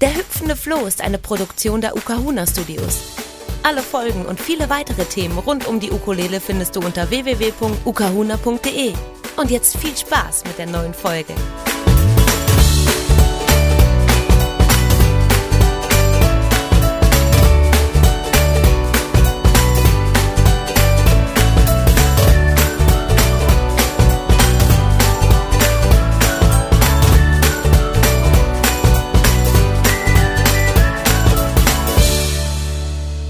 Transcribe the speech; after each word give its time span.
Der 0.00 0.14
hüpfende 0.14 0.54
Floh 0.54 0.86
ist 0.86 1.00
eine 1.00 1.18
Produktion 1.18 1.80
der 1.80 1.96
Ukahuna 1.96 2.46
Studios. 2.46 3.00
Alle 3.64 3.82
Folgen 3.82 4.26
und 4.26 4.38
viele 4.40 4.70
weitere 4.70 5.04
Themen 5.04 5.36
rund 5.38 5.66
um 5.66 5.80
die 5.80 5.90
Ukulele 5.90 6.40
findest 6.40 6.76
du 6.76 6.80
unter 6.80 7.10
www.ukahuna.de. 7.10 8.92
Und 9.36 9.50
jetzt 9.50 9.76
viel 9.76 9.96
Spaß 9.96 10.44
mit 10.44 10.56
der 10.56 10.66
neuen 10.66 10.94
Folge. 10.94 11.34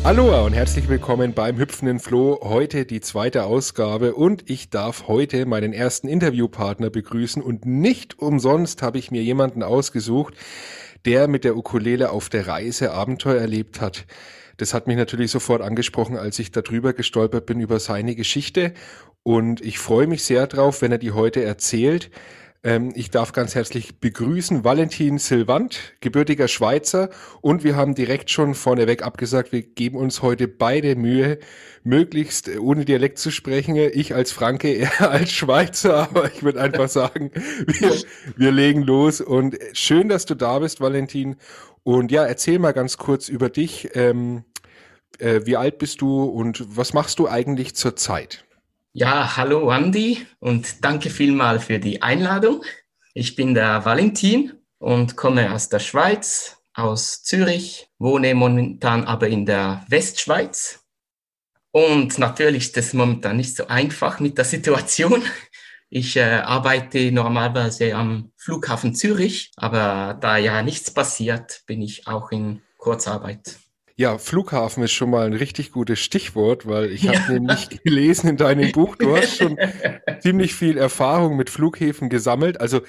Hallo 0.08 0.46
und 0.46 0.54
herzlich 0.54 0.88
willkommen 0.88 1.34
beim 1.34 1.58
Hüpfenden 1.58 2.00
Floh. 2.00 2.40
Heute 2.42 2.86
die 2.86 3.02
zweite 3.02 3.44
Ausgabe 3.44 4.14
und 4.14 4.48
ich 4.48 4.70
darf 4.70 5.06
heute 5.06 5.44
meinen 5.44 5.74
ersten 5.74 6.08
Interviewpartner 6.08 6.88
begrüßen 6.88 7.42
und 7.42 7.66
nicht 7.66 8.18
umsonst 8.18 8.80
habe 8.80 8.96
ich 8.96 9.10
mir 9.10 9.22
jemanden 9.22 9.62
ausgesucht, 9.62 10.32
der 11.04 11.28
mit 11.28 11.44
der 11.44 11.58
Ukulele 11.58 12.10
auf 12.10 12.30
der 12.30 12.46
Reise 12.46 12.92
Abenteuer 12.92 13.38
erlebt 13.38 13.82
hat. 13.82 14.06
Das 14.56 14.72
hat 14.72 14.86
mich 14.86 14.96
natürlich 14.96 15.30
sofort 15.30 15.60
angesprochen, 15.60 16.16
als 16.16 16.38
ich 16.38 16.52
darüber 16.52 16.94
gestolpert 16.94 17.44
bin 17.44 17.60
über 17.60 17.78
seine 17.78 18.14
Geschichte 18.14 18.72
und 19.24 19.60
ich 19.60 19.78
freue 19.78 20.06
mich 20.06 20.24
sehr 20.24 20.46
drauf, 20.46 20.80
wenn 20.80 20.90
er 20.90 20.96
die 20.96 21.12
heute 21.12 21.44
erzählt. 21.44 22.10
Ähm, 22.64 22.92
ich 22.96 23.10
darf 23.10 23.32
ganz 23.32 23.54
herzlich 23.54 24.00
begrüßen 24.00 24.64
Valentin 24.64 25.18
Silvant, 25.18 25.94
gebürtiger 26.00 26.48
Schweizer. 26.48 27.08
Und 27.40 27.62
wir 27.62 27.76
haben 27.76 27.94
direkt 27.94 28.30
schon 28.30 28.54
vorneweg 28.54 29.02
abgesagt, 29.02 29.52
wir 29.52 29.62
geben 29.62 29.96
uns 29.96 30.22
heute 30.22 30.48
beide 30.48 30.96
Mühe, 30.96 31.38
möglichst 31.84 32.48
ohne 32.58 32.84
Dialekt 32.84 33.18
zu 33.18 33.30
sprechen. 33.30 33.76
Ich 33.76 34.14
als 34.14 34.32
Franke, 34.32 34.74
er 34.78 35.10
als 35.10 35.32
Schweizer, 35.32 36.08
aber 36.08 36.32
ich 36.32 36.42
würde 36.42 36.60
einfach 36.60 36.88
sagen, 36.88 37.30
wir, 37.34 37.94
wir 38.36 38.50
legen 38.50 38.82
los. 38.82 39.20
Und 39.20 39.56
schön, 39.72 40.08
dass 40.08 40.26
du 40.26 40.34
da 40.34 40.58
bist, 40.58 40.80
Valentin. 40.80 41.36
Und 41.84 42.10
ja, 42.10 42.24
erzähl 42.24 42.58
mal 42.58 42.72
ganz 42.72 42.98
kurz 42.98 43.28
über 43.28 43.50
dich. 43.50 43.90
Ähm, 43.94 44.44
äh, 45.18 45.42
wie 45.44 45.56
alt 45.56 45.78
bist 45.78 46.00
du 46.00 46.24
und 46.24 46.64
was 46.76 46.92
machst 46.92 47.18
du 47.18 47.28
eigentlich 47.28 47.74
zur 47.76 47.96
Zeit? 47.96 48.44
Ja, 48.94 49.36
hallo 49.36 49.70
Andy 49.70 50.26
und 50.40 50.82
danke 50.82 51.10
vielmal 51.10 51.60
für 51.60 51.78
die 51.78 52.00
Einladung. 52.00 52.64
Ich 53.12 53.36
bin 53.36 53.52
der 53.54 53.84
Valentin 53.84 54.54
und 54.78 55.14
komme 55.14 55.52
aus 55.52 55.68
der 55.68 55.78
Schweiz, 55.78 56.56
aus 56.72 57.22
Zürich, 57.22 57.90
wohne 57.98 58.34
momentan 58.34 59.04
aber 59.04 59.28
in 59.28 59.44
der 59.44 59.84
Westschweiz. 59.88 60.86
Und 61.70 62.18
natürlich 62.18 62.68
ist 62.68 62.78
es 62.78 62.94
momentan 62.94 63.36
nicht 63.36 63.56
so 63.56 63.66
einfach 63.66 64.20
mit 64.20 64.38
der 64.38 64.46
Situation. 64.46 65.22
Ich 65.90 66.16
äh, 66.16 66.40
arbeite 66.44 67.12
normalerweise 67.12 67.94
am 67.94 68.32
Flughafen 68.36 68.94
Zürich, 68.94 69.52
aber 69.56 70.18
da 70.20 70.38
ja 70.38 70.62
nichts 70.62 70.90
passiert, 70.90 71.62
bin 71.66 71.82
ich 71.82 72.06
auch 72.06 72.30
in 72.30 72.62
Kurzarbeit. 72.78 73.58
Ja, 73.98 74.16
Flughafen 74.16 74.84
ist 74.84 74.92
schon 74.92 75.10
mal 75.10 75.26
ein 75.26 75.32
richtig 75.32 75.72
gutes 75.72 75.98
Stichwort, 75.98 76.68
weil 76.68 76.92
ich 76.92 77.08
habe 77.08 77.32
nämlich 77.32 77.68
gelesen 77.82 78.28
in 78.28 78.36
deinem 78.36 78.70
Buch, 78.70 78.94
du 78.94 79.16
hast 79.16 79.38
schon 79.38 79.58
ziemlich 80.20 80.54
viel 80.54 80.78
Erfahrung 80.78 81.36
mit 81.36 81.50
Flughäfen 81.50 82.08
gesammelt. 82.08 82.60
Also 82.60 82.82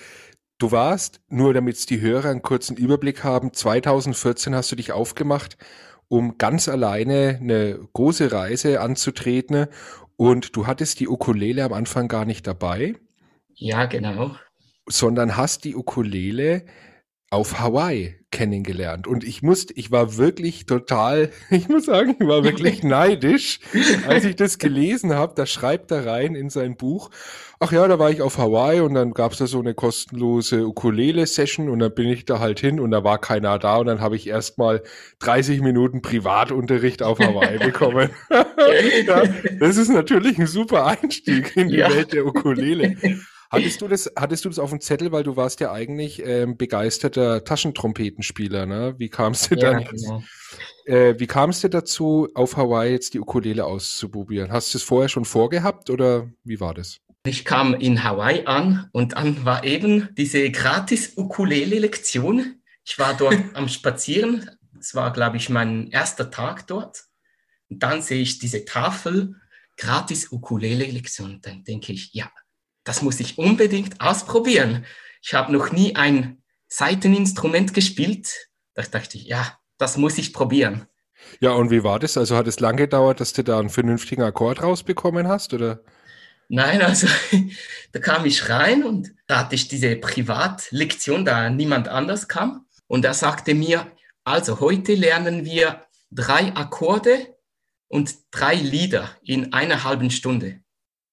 du 0.59 0.71
warst, 0.71 1.19
nur 1.27 1.55
damit 1.55 1.77
es 1.77 1.87
die 1.87 1.99
Hörer 1.99 2.29
einen 2.29 2.43
kurzen 2.43 2.77
Überblick 2.77 3.23
haben, 3.23 3.53
2014 3.53 4.53
hast 4.53 4.71
du 4.71 4.75
dich 4.75 4.91
aufgemacht, 4.91 5.57
um 6.09 6.37
ganz 6.37 6.69
alleine 6.69 7.39
eine 7.41 7.79
große 7.93 8.31
Reise 8.31 8.79
anzutreten 8.79 9.65
und 10.15 10.55
du 10.55 10.67
hattest 10.67 10.99
die 10.99 11.07
Ukulele 11.07 11.63
am 11.63 11.73
Anfang 11.73 12.07
gar 12.07 12.25
nicht 12.25 12.45
dabei. 12.45 12.93
Ja, 13.55 13.87
genau. 13.87 14.35
Sondern 14.85 15.37
hast 15.37 15.63
die 15.63 15.75
Ukulele 15.75 16.65
auf 17.31 17.59
Hawaii 17.59 18.15
kennengelernt. 18.31 19.07
Und 19.07 19.23
ich 19.23 19.41
musste, 19.41 19.73
ich 19.73 19.91
war 19.91 20.17
wirklich 20.17 20.65
total, 20.65 21.31
ich 21.49 21.67
muss 21.67 21.85
sagen, 21.85 22.15
ich 22.19 22.27
war 22.27 22.43
wirklich 22.43 22.83
neidisch, 22.83 23.59
als 24.07 24.25
ich 24.25 24.35
das 24.35 24.57
gelesen 24.57 25.13
habe. 25.13 25.33
Da 25.35 25.45
schreibt 25.45 25.91
er 25.91 26.05
rein 26.05 26.35
in 26.35 26.49
sein 26.49 26.75
Buch, 26.75 27.09
ach 27.59 27.71
ja, 27.71 27.87
da 27.87 27.99
war 27.99 28.09
ich 28.09 28.21
auf 28.21 28.37
Hawaii 28.37 28.81
und 28.81 28.93
dann 28.93 29.13
gab's 29.13 29.37
da 29.37 29.47
so 29.47 29.59
eine 29.59 29.73
kostenlose 29.73 30.67
Ukulele-Session 30.67 31.69
und 31.69 31.79
dann 31.79 31.93
bin 31.93 32.07
ich 32.07 32.25
da 32.25 32.39
halt 32.39 32.59
hin 32.59 32.79
und 32.79 32.91
da 32.91 33.03
war 33.03 33.19
keiner 33.19 33.59
da 33.59 33.77
und 33.77 33.87
dann 33.87 34.01
habe 34.01 34.15
ich 34.15 34.27
erstmal 34.27 34.81
30 35.19 35.61
Minuten 35.61 36.01
Privatunterricht 36.01 37.03
auf 37.03 37.19
Hawaii 37.19 37.57
bekommen. 37.63 38.09
ja, 38.29 39.23
das 39.59 39.77
ist 39.77 39.89
natürlich 39.89 40.39
ein 40.39 40.47
super 40.47 40.85
Einstieg 40.85 41.55
in 41.55 41.69
die 41.69 41.77
ja. 41.77 41.89
Welt 41.93 42.13
der 42.13 42.25
Ukulele. 42.25 42.95
Hattest 43.51 43.81
du 43.81 43.87
das, 43.87 44.11
hattest 44.15 44.45
du 44.45 44.49
das 44.49 44.59
auf 44.59 44.69
dem 44.69 44.79
Zettel, 44.79 45.11
weil 45.11 45.23
du 45.23 45.35
warst 45.35 45.59
ja 45.59 45.71
eigentlich 45.71 46.21
ähm, 46.23 46.55
begeisterter 46.55 47.43
Taschentrompetenspieler, 47.43 48.67
ne? 48.67 48.93
Wie 48.97 49.09
kamst 49.09 49.49
du 49.49 49.55
ja, 49.55 49.71
dann 49.71 49.85
genau. 49.85 50.23
äh, 50.85 51.15
wie 51.17 51.25
kamst 51.25 51.63
du 51.63 51.67
dazu, 51.67 52.27
auf 52.35 52.57
Hawaii 52.57 52.91
jetzt 52.91 53.15
die 53.15 53.19
Ukulele 53.19 53.65
auszuprobieren? 53.65 54.51
Hast 54.51 54.73
du 54.73 54.77
es 54.77 54.83
vorher 54.83 55.09
schon 55.09 55.25
vorgehabt 55.25 55.89
oder 55.89 56.29
wie 56.43 56.59
war 56.59 56.75
das? 56.75 56.99
Ich 57.25 57.43
kam 57.43 57.73
in 57.73 58.03
Hawaii 58.03 58.45
an 58.45 58.87
und 58.91 59.13
dann 59.13 59.43
war 59.45 59.63
eben 59.63 60.09
diese 60.15 60.51
gratis 60.51 61.17
Ukulele-Lektion. 61.17 62.61
Ich 62.85 62.99
war 62.99 63.15
dort 63.17 63.35
am 63.55 63.67
Spazieren. 63.67 64.49
Es 64.79 64.93
war, 64.93 65.11
glaube 65.11 65.37
ich, 65.37 65.49
mein 65.49 65.89
erster 65.89 66.29
Tag 66.29 66.67
dort. 66.67 67.05
Und 67.67 67.83
dann 67.83 68.01
sehe 68.01 68.21
ich 68.21 68.39
diese 68.39 68.63
Tafel, 68.63 69.35
gratis 69.75 70.31
Ukulele-Lektion. 70.31 71.39
Dann 71.41 71.63
denke 71.63 71.93
ich, 71.93 72.13
ja, 72.13 72.31
das 72.89 73.03
muss 73.03 73.19
ich 73.19 73.37
unbedingt 73.37 74.01
ausprobieren. 74.01 74.83
Ich 75.21 75.35
habe 75.35 75.53
noch 75.53 75.71
nie 75.71 75.95
ein 75.95 76.41
Seiteninstrument 76.67 77.75
gespielt. 77.75 78.49
Da 78.73 78.81
dachte 78.81 79.15
ich, 79.19 79.25
ja, 79.25 79.59
das 79.77 79.95
muss 79.95 80.17
ich 80.17 80.33
probieren. 80.33 80.87
Ja, 81.39 81.51
und 81.51 81.69
wie 81.69 81.83
war 81.83 81.99
das? 81.99 82.17
Also 82.17 82.35
hat 82.35 82.47
es 82.47 82.59
lange 82.59 82.77
gedauert, 82.77 83.19
dass 83.19 83.33
du 83.33 83.43
da 83.43 83.59
einen 83.59 83.69
vernünftigen 83.69 84.23
Akkord 84.23 84.63
rausbekommen 84.63 85.27
hast, 85.27 85.53
oder? 85.53 85.83
Nein, 86.47 86.81
also 86.81 87.05
da 87.91 87.99
kam 87.99 88.25
ich 88.25 88.49
rein 88.49 88.83
und 88.83 89.11
da 89.27 89.41
hatte 89.41 89.53
ich 89.53 89.67
diese 89.67 89.95
Privatlektion, 89.95 91.25
da 91.25 91.51
niemand 91.51 91.89
anders 91.89 92.27
kam. 92.27 92.65
Und 92.87 93.05
er 93.05 93.13
sagte 93.13 93.53
mir, 93.53 93.85
also 94.23 94.61
heute 94.61 94.95
lernen 94.95 95.45
wir 95.45 95.85
drei 96.09 96.55
Akkorde 96.55 97.35
und 97.87 98.15
drei 98.31 98.55
Lieder 98.55 99.11
in 99.21 99.53
einer 99.53 99.83
halben 99.83 100.09
Stunde 100.09 100.63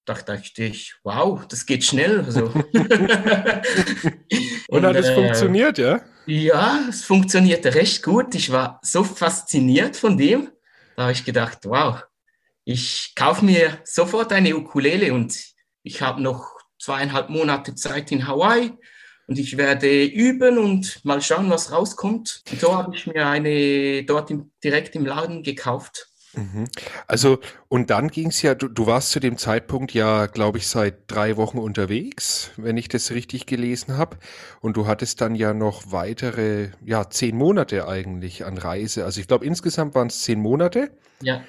dachte 0.08 0.64
ich, 0.64 0.94
wow, 1.02 1.46
das 1.46 1.66
geht 1.66 1.84
schnell. 1.84 2.20
Also. 2.24 2.46
und, 4.68 4.84
hat 4.84 4.96
es 4.96 5.08
äh, 5.08 5.14
funktioniert, 5.14 5.78
ja? 5.78 6.00
Ja, 6.26 6.80
es 6.88 7.04
funktionierte 7.04 7.74
recht 7.74 8.02
gut. 8.02 8.34
Ich 8.34 8.50
war 8.50 8.80
so 8.82 9.04
fasziniert 9.04 9.96
von 9.96 10.16
dem. 10.16 10.50
Da 10.96 11.02
habe 11.02 11.12
ich 11.12 11.24
gedacht, 11.24 11.58
wow, 11.64 12.02
ich 12.64 13.12
kaufe 13.14 13.44
mir 13.44 13.78
sofort 13.84 14.32
eine 14.32 14.56
Ukulele 14.56 15.12
und 15.12 15.36
ich 15.82 16.02
habe 16.02 16.20
noch 16.20 16.56
zweieinhalb 16.80 17.28
Monate 17.28 17.74
Zeit 17.74 18.10
in 18.12 18.26
Hawaii 18.26 18.72
und 19.28 19.38
ich 19.38 19.56
werde 19.56 20.04
üben 20.04 20.58
und 20.58 21.04
mal 21.04 21.20
schauen, 21.20 21.50
was 21.50 21.72
rauskommt. 21.72 22.42
Und 22.50 22.60
so 22.60 22.74
habe 22.76 22.94
ich 22.94 23.06
mir 23.06 23.26
eine 23.26 24.04
dort 24.04 24.30
im, 24.30 24.52
direkt 24.62 24.94
im 24.94 25.06
Laden 25.06 25.42
gekauft. 25.42 26.08
Mhm. 26.34 26.68
Also, 27.06 27.38
und 27.68 27.90
dann 27.90 28.08
ging 28.08 28.28
es 28.28 28.42
ja, 28.42 28.54
du, 28.54 28.68
du, 28.68 28.86
warst 28.86 29.10
zu 29.10 29.20
dem 29.20 29.38
Zeitpunkt 29.38 29.94
ja, 29.94 30.26
glaube 30.26 30.58
ich, 30.58 30.66
seit 30.66 30.98
drei 31.06 31.36
Wochen 31.36 31.58
unterwegs, 31.58 32.50
wenn 32.56 32.76
ich 32.76 32.88
das 32.88 33.10
richtig 33.10 33.46
gelesen 33.46 33.96
habe. 33.96 34.18
Und 34.60 34.76
du 34.76 34.86
hattest 34.86 35.20
dann 35.20 35.34
ja 35.34 35.54
noch 35.54 35.92
weitere, 35.92 36.70
ja, 36.84 37.08
zehn 37.08 37.36
Monate 37.36 37.88
eigentlich 37.88 38.44
an 38.44 38.58
Reise. 38.58 39.04
Also 39.04 39.20
ich 39.20 39.28
glaube, 39.28 39.46
insgesamt 39.46 39.94
waren 39.94 40.08
es 40.08 40.22
zehn 40.22 40.40
Monate. 40.40 40.90
Ja. 41.22 41.42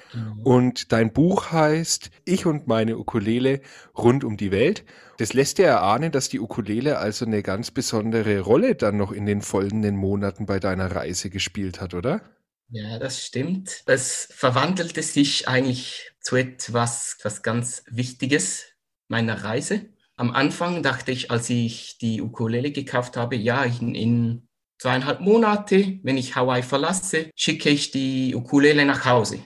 Und 0.44 0.92
dein 0.92 1.12
Buch 1.12 1.52
heißt 1.52 2.10
Ich 2.24 2.46
und 2.46 2.66
meine 2.66 2.96
Ukulele 2.96 3.60
rund 3.96 4.24
um 4.24 4.38
die 4.38 4.50
Welt. 4.50 4.84
Das 5.18 5.34
lässt 5.34 5.58
dir 5.58 5.66
erahnen, 5.66 6.10
dass 6.10 6.30
die 6.30 6.40
Ukulele 6.40 6.98
also 6.98 7.26
eine 7.26 7.42
ganz 7.42 7.70
besondere 7.70 8.40
Rolle 8.40 8.76
dann 8.76 8.96
noch 8.96 9.12
in 9.12 9.26
den 9.26 9.42
folgenden 9.42 9.96
Monaten 9.96 10.46
bei 10.46 10.58
deiner 10.58 10.94
Reise 10.94 11.28
gespielt 11.28 11.80
hat, 11.80 11.92
oder? 11.92 12.22
Ja, 12.70 12.98
das 12.98 13.24
stimmt. 13.24 13.82
Es 13.86 14.28
verwandelte 14.30 15.02
sich 15.02 15.48
eigentlich 15.48 16.12
zu 16.20 16.36
etwas, 16.36 17.16
etwas 17.18 17.42
ganz 17.42 17.82
Wichtiges 17.88 18.66
meiner 19.08 19.42
Reise. 19.42 19.86
Am 20.16 20.32
Anfang 20.32 20.82
dachte 20.82 21.10
ich, 21.12 21.30
als 21.30 21.48
ich 21.48 21.96
die 21.98 22.20
Ukulele 22.20 22.70
gekauft 22.70 23.16
habe, 23.16 23.36
ja, 23.36 23.64
in, 23.64 23.94
in 23.94 24.48
zweieinhalb 24.78 25.20
Monate, 25.20 25.98
wenn 26.02 26.18
ich 26.18 26.36
Hawaii 26.36 26.62
verlasse, 26.62 27.30
schicke 27.34 27.70
ich 27.70 27.90
die 27.90 28.34
Ukulele 28.34 28.84
nach 28.84 29.06
Hause. 29.06 29.40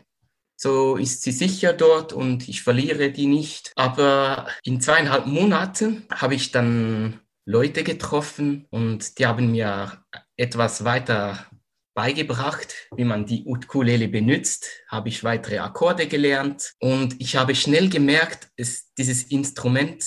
So 0.57 0.97
ist 0.97 1.23
sie 1.23 1.33
sicher 1.33 1.73
dort 1.73 2.13
und 2.13 2.49
ich 2.49 2.63
verliere 2.63 3.13
die 3.13 3.27
nicht. 3.27 3.73
Aber 3.77 4.49
in 4.65 4.81
zweieinhalb 4.81 5.27
Monaten 5.27 6.07
habe 6.11 6.35
ich 6.35 6.51
dann 6.51 7.21
Leute 7.45 7.85
getroffen 7.85 8.67
und 8.71 9.19
die 9.19 9.27
haben 9.27 9.53
mir 9.53 10.05
etwas 10.37 10.85
weiter 10.85 11.47
beigebracht, 11.94 12.75
wie 12.97 13.05
man 13.05 13.27
die 13.27 13.44
Ukulele 13.44 14.09
benutzt, 14.09 14.69
habe 14.89 15.09
ich 15.09 15.25
weitere 15.25 15.59
Akkorde 15.59 16.06
gelernt 16.06 16.75
und 16.81 17.17
ich 17.21 17.37
habe 17.37 17.55
schnell 17.55 17.89
gemerkt, 17.89 18.49
es, 18.56 18.93
dieses 18.94 19.25
Instrument 19.25 20.05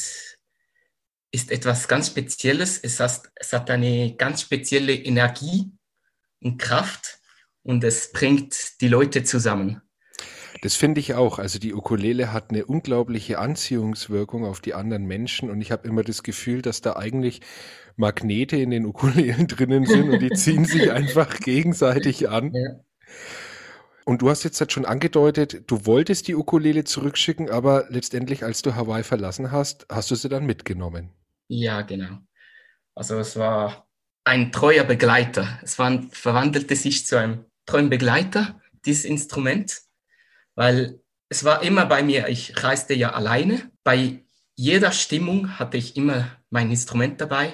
ist 1.31 1.51
etwas 1.51 1.87
ganz 1.87 2.07
Spezielles. 2.07 2.79
Es 2.81 2.99
hat, 2.99 3.23
es 3.35 3.51
hat 3.51 3.69
eine 3.69 4.15
ganz 4.15 4.41
spezielle 4.41 4.93
Energie 4.93 5.71
und 6.41 6.57
Kraft 6.57 7.19
und 7.63 7.83
es 7.83 8.11
bringt 8.11 8.79
die 8.81 8.87
Leute 8.87 9.23
zusammen. 9.23 9.81
Das 10.61 10.75
finde 10.75 11.01
ich 11.01 11.13
auch. 11.13 11.37
Also 11.37 11.59
die 11.59 11.73
Ukulele 11.73 12.31
hat 12.31 12.51
eine 12.51 12.65
unglaubliche 12.65 13.37
Anziehungswirkung 13.37 14.45
auf 14.45 14.61
die 14.61 14.73
anderen 14.73 15.05
Menschen 15.05 15.49
und 15.49 15.61
ich 15.61 15.71
habe 15.71 15.87
immer 15.87 16.03
das 16.03 16.23
Gefühl, 16.23 16.61
dass 16.61 16.81
da 16.81 16.95
eigentlich 16.95 17.41
Magnete 17.95 18.57
in 18.57 18.71
den 18.71 18.85
Ukulelen 18.85 19.47
drinnen 19.47 19.85
sind 19.85 20.09
und 20.09 20.19
die 20.19 20.31
ziehen 20.31 20.65
sich 20.65 20.91
einfach 20.91 21.39
gegenseitig 21.39 22.29
an. 22.29 22.53
Ja. 22.53 22.79
Und 24.05 24.21
du 24.21 24.29
hast 24.29 24.43
jetzt 24.43 24.59
halt 24.59 24.71
schon 24.71 24.85
angedeutet, 24.85 25.63
du 25.67 25.85
wolltest 25.87 26.27
die 26.27 26.35
Ukulele 26.35 26.83
zurückschicken, 26.83 27.49
aber 27.49 27.87
letztendlich, 27.89 28.43
als 28.43 28.61
du 28.61 28.75
Hawaii 28.75 29.03
verlassen 29.03 29.51
hast, 29.51 29.87
hast 29.89 30.11
du 30.11 30.15
sie 30.15 30.29
dann 30.29 30.45
mitgenommen. 30.45 31.09
Ja, 31.47 31.81
genau. 31.81 32.19
Also 32.93 33.17
es 33.17 33.35
war 33.35 33.87
ein 34.23 34.51
treuer 34.51 34.83
Begleiter. 34.83 35.59
Es 35.63 35.79
war, 35.79 36.03
verwandelte 36.11 36.75
sich 36.75 37.07
zu 37.07 37.17
einem 37.17 37.45
treuen 37.65 37.89
Begleiter, 37.89 38.61
dieses 38.85 39.05
Instrument, 39.05 39.81
weil 40.53 41.01
es 41.29 41.43
war 41.43 41.63
immer 41.63 41.87
bei 41.87 42.03
mir, 42.03 42.27
ich 42.27 42.63
reiste 42.63 42.93
ja 42.93 43.13
alleine. 43.13 43.71
Bei 43.83 44.23
jeder 44.55 44.91
Stimmung 44.91 45.57
hatte 45.57 45.77
ich 45.77 45.97
immer 45.97 46.27
mein 46.49 46.69
Instrument 46.69 47.19
dabei, 47.19 47.53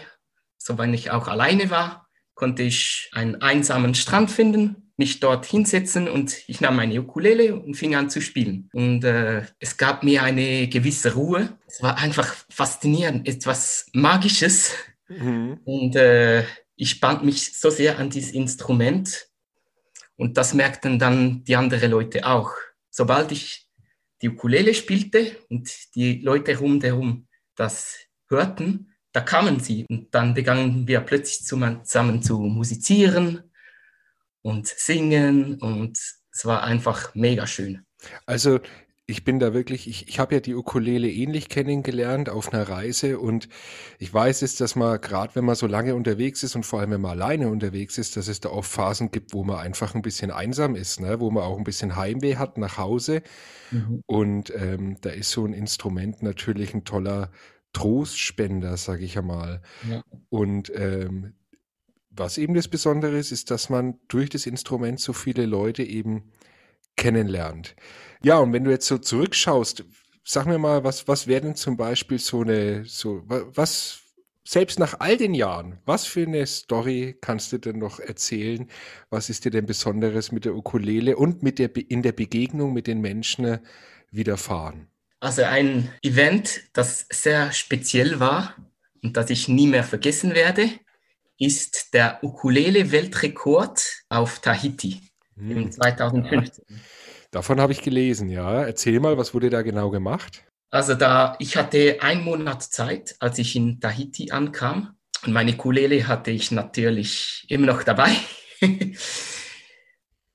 so 0.63 0.78
wenn 0.78 0.94
ich 0.94 1.12
auch 1.12 1.28
alleine 1.28 1.69
war, 1.69 2.08
konnte 2.36 2.63
ich 2.63 3.10
einen 3.13 3.42
einsamen 3.42 3.96
Strand 3.96 4.31
finden, 4.31 4.92
mich 4.98 5.19
dort 5.19 5.46
hinsetzen 5.46 6.08
und 6.08 6.38
ich 6.48 6.62
nahm 6.62 6.75
meine 6.75 7.00
Ukulele 7.02 7.56
und 7.56 7.75
fing 7.75 7.96
an 7.96 8.10
zu 8.10 8.22
spielen. 8.22 8.69
Und 8.74 9.04
äh, 9.04 9.44
es 9.60 9.78
gab 9.78 10.04
mir 10.04 10.24
eine 10.24 10.68
gewisse 10.68 11.13
Ruhe. 11.16 11.58
Es 11.68 11.81
war 11.81 11.98
einfach 11.98 12.36
faszinierend, 12.50 13.28
etwas 13.28 13.88
Magisches. 13.94 14.74
Mhm. 15.08 15.60
Und 15.63 15.96
äh, 15.96 16.44
ich 16.75 17.00
band 17.00 17.24
mich 17.24 17.57
so 17.57 17.69
sehr 17.69 17.98
an 17.98 18.10
dieses 18.10 18.31
Instrument. 18.31 19.28
Und 20.16 20.38
das 20.38 20.54
merkten 20.54 21.00
dann 21.00 21.44
die 21.44 21.56
anderen 21.56 21.90
Leute 21.90 22.28
auch. 22.28 22.52
Sobald 22.92 23.31
ich 23.31 23.68
die 24.22 24.30
Ukulele 24.30 24.75
spielte 24.75 25.38
und 25.50 25.72
die 25.96 26.22
Leute 26.22 26.57
rundherum 26.57 27.28
das 27.56 27.98
hörten, 28.30 28.91
da 29.12 29.22
kamen 29.22 29.60
sie 29.60 29.86
und 29.90 30.13
dann 30.13 30.34
begannen 30.34 30.88
wir 30.88 31.02
plötzlich 31.02 31.46
zusammen 31.46 32.22
zu 32.22 32.40
musizieren 32.40 33.52
und 34.42 34.68
singen 34.68 35.60
und 35.60 35.98
es 36.31 36.46
war 36.46 36.63
einfach 36.63 37.13
mega 37.13 37.46
schön. 37.46 37.86
Also 38.25 38.60
ich 39.12 39.25
bin 39.25 39.40
da 39.40 39.54
wirklich, 39.54 39.88
ich, 39.88 40.08
ich 40.08 40.19
habe 40.19 40.36
ja 40.36 40.42
die 40.42 40.56
Ukulele 40.56 41.10
ähnlich 41.10 41.50
kennengelernt 41.50 42.30
auf 42.30 42.54
einer 42.54 42.68
Reise 42.68 43.19
und 43.19 43.50
ich 44.00 44.12
weiß 44.13 44.42
jetzt, 44.42 44.62
dass 44.62 44.75
man, 44.75 45.02
gerade 45.02 45.36
wenn 45.36 45.44
man 45.44 45.56
so 45.56 45.68
lange 45.68 45.96
unterwegs 45.96 46.44
ist 46.44 46.56
und 46.56 46.66
vor 46.66 46.80
allem 46.80 46.92
wenn 46.92 47.02
man 47.02 47.12
alleine 47.12 47.50
unterwegs 47.50 47.98
ist, 47.98 48.16
dass 48.16 48.30
es 48.30 48.40
da 48.40 48.50
oft 48.50 48.72
Phasen 48.72 49.12
gibt, 49.12 49.34
wo 49.34 49.44
man 49.44 49.57
einfach 49.57 49.96
ein 49.96 50.02
bisschen 50.02 50.31
einsam 50.31 50.75
ist, 50.75 51.02
ne? 51.02 51.19
wo 51.19 51.30
man 51.30 51.44
auch 51.44 51.57
ein 51.57 51.66
bisschen 51.66 51.98
Heimweh 51.98 52.38
hat 52.38 52.57
nach 52.57 52.78
Hause. 52.78 53.22
Mhm. 53.72 54.02
Und 54.06 54.54
ähm, 54.56 54.98
da 55.02 55.10
ist 55.10 55.31
so 55.31 55.46
ein 55.46 55.54
Instrument 55.54 56.24
natürlich 56.24 56.74
ein 56.74 56.86
toller 56.86 57.31
Trostspender, 57.73 58.77
sage 58.77 59.06
ich 59.06 59.18
einmal. 59.18 59.62
Ja. 59.89 60.03
Und 60.29 60.71
ähm, 60.75 61.33
was 62.09 62.38
eben 62.38 62.53
das 62.53 62.68
Besondere 62.68 63.18
ist, 63.18 63.31
ist, 63.31 63.51
dass 63.51 63.69
man 63.69 64.00
durch 64.07 64.29
das 64.29 64.45
Instrument 64.45 65.00
so 65.00 65.13
viele 65.13 65.45
Leute 65.45 65.83
eben 65.83 66.31
kennenlernt. 66.97 67.75
Ja, 68.21 68.39
und 68.39 68.53
wenn 68.53 68.63
du 68.63 68.71
jetzt 68.71 68.88
so 68.88 68.97
zurückschaust, 68.97 69.85
sag 70.23 70.45
mir 70.45 70.57
mal, 70.59 70.83
was, 70.83 71.07
was 71.07 71.27
wäre 71.27 71.41
denn 71.41 71.56
zum 71.56 71.77
Beispiel 71.77 72.19
so 72.19 72.41
eine, 72.41 72.85
so, 72.85 73.23
was, 73.25 74.01
selbst 74.44 74.79
nach 74.79 75.00
all 75.00 75.18
den 75.18 75.33
Jahren, 75.33 75.79
was 75.85 76.06
für 76.06 76.23
eine 76.23 76.45
Story 76.45 77.18
kannst 77.21 77.53
du 77.53 77.57
denn 77.57 77.79
noch 77.79 78.00
erzählen? 78.00 78.69
Was 79.09 79.29
ist 79.29 79.45
dir 79.45 79.51
denn 79.51 79.65
Besonderes 79.65 80.31
mit 80.31 80.45
der 80.45 80.56
Ukulele 80.56 81.15
und 81.15 81.44
mit 81.44 81.59
der, 81.59 81.69
in 81.89 82.01
der 82.01 82.12
Begegnung 82.12 82.73
mit 82.73 82.88
den 82.88 83.01
Menschen 83.01 83.59
widerfahren? 84.12 84.91
Also 85.21 85.44
ein 85.44 85.94
Event, 86.01 86.62
das 86.73 87.06
sehr 87.12 87.51
speziell 87.51 88.19
war 88.19 88.56
und 89.03 89.15
das 89.15 89.29
ich 89.29 89.47
nie 89.47 89.68
mehr 89.68 89.83
vergessen 89.83 90.33
werde, 90.33 90.68
ist 91.38 91.94
der 91.94 92.23
Ukulele-Weltrekord 92.23 94.03
auf 94.09 94.39
Tahiti 94.39 95.00
hm. 95.35 95.51
im 95.51 95.71
2015. 95.71 96.65
Davon 97.29 97.62
habe 97.62 97.71
ich 97.71 97.83
gelesen, 97.83 98.29
ja. 98.29 98.63
Erzähl 98.63 99.00
mal, 99.00 99.15
was 99.15 99.35
wurde 99.35 99.51
da 99.51 99.62
genau 99.62 99.91
gemacht? 99.91 100.44
Also 100.71 100.95
da, 100.95 101.35
ich 101.38 101.56
hatte 101.56 102.01
einen 102.01 102.23
Monat 102.23 102.63
Zeit, 102.63 103.15
als 103.19 103.38
ich 103.38 103.56
in 103.56 103.79
Tahiti 103.79 104.31
ankam. 104.31 104.95
Und 105.23 105.33
meine 105.33 105.53
Ukulele 105.53 106.07
hatte 106.07 106.31
ich 106.31 106.50
natürlich 106.50 107.45
immer 107.47 107.68
noch 107.68 107.83
dabei. 107.83 108.09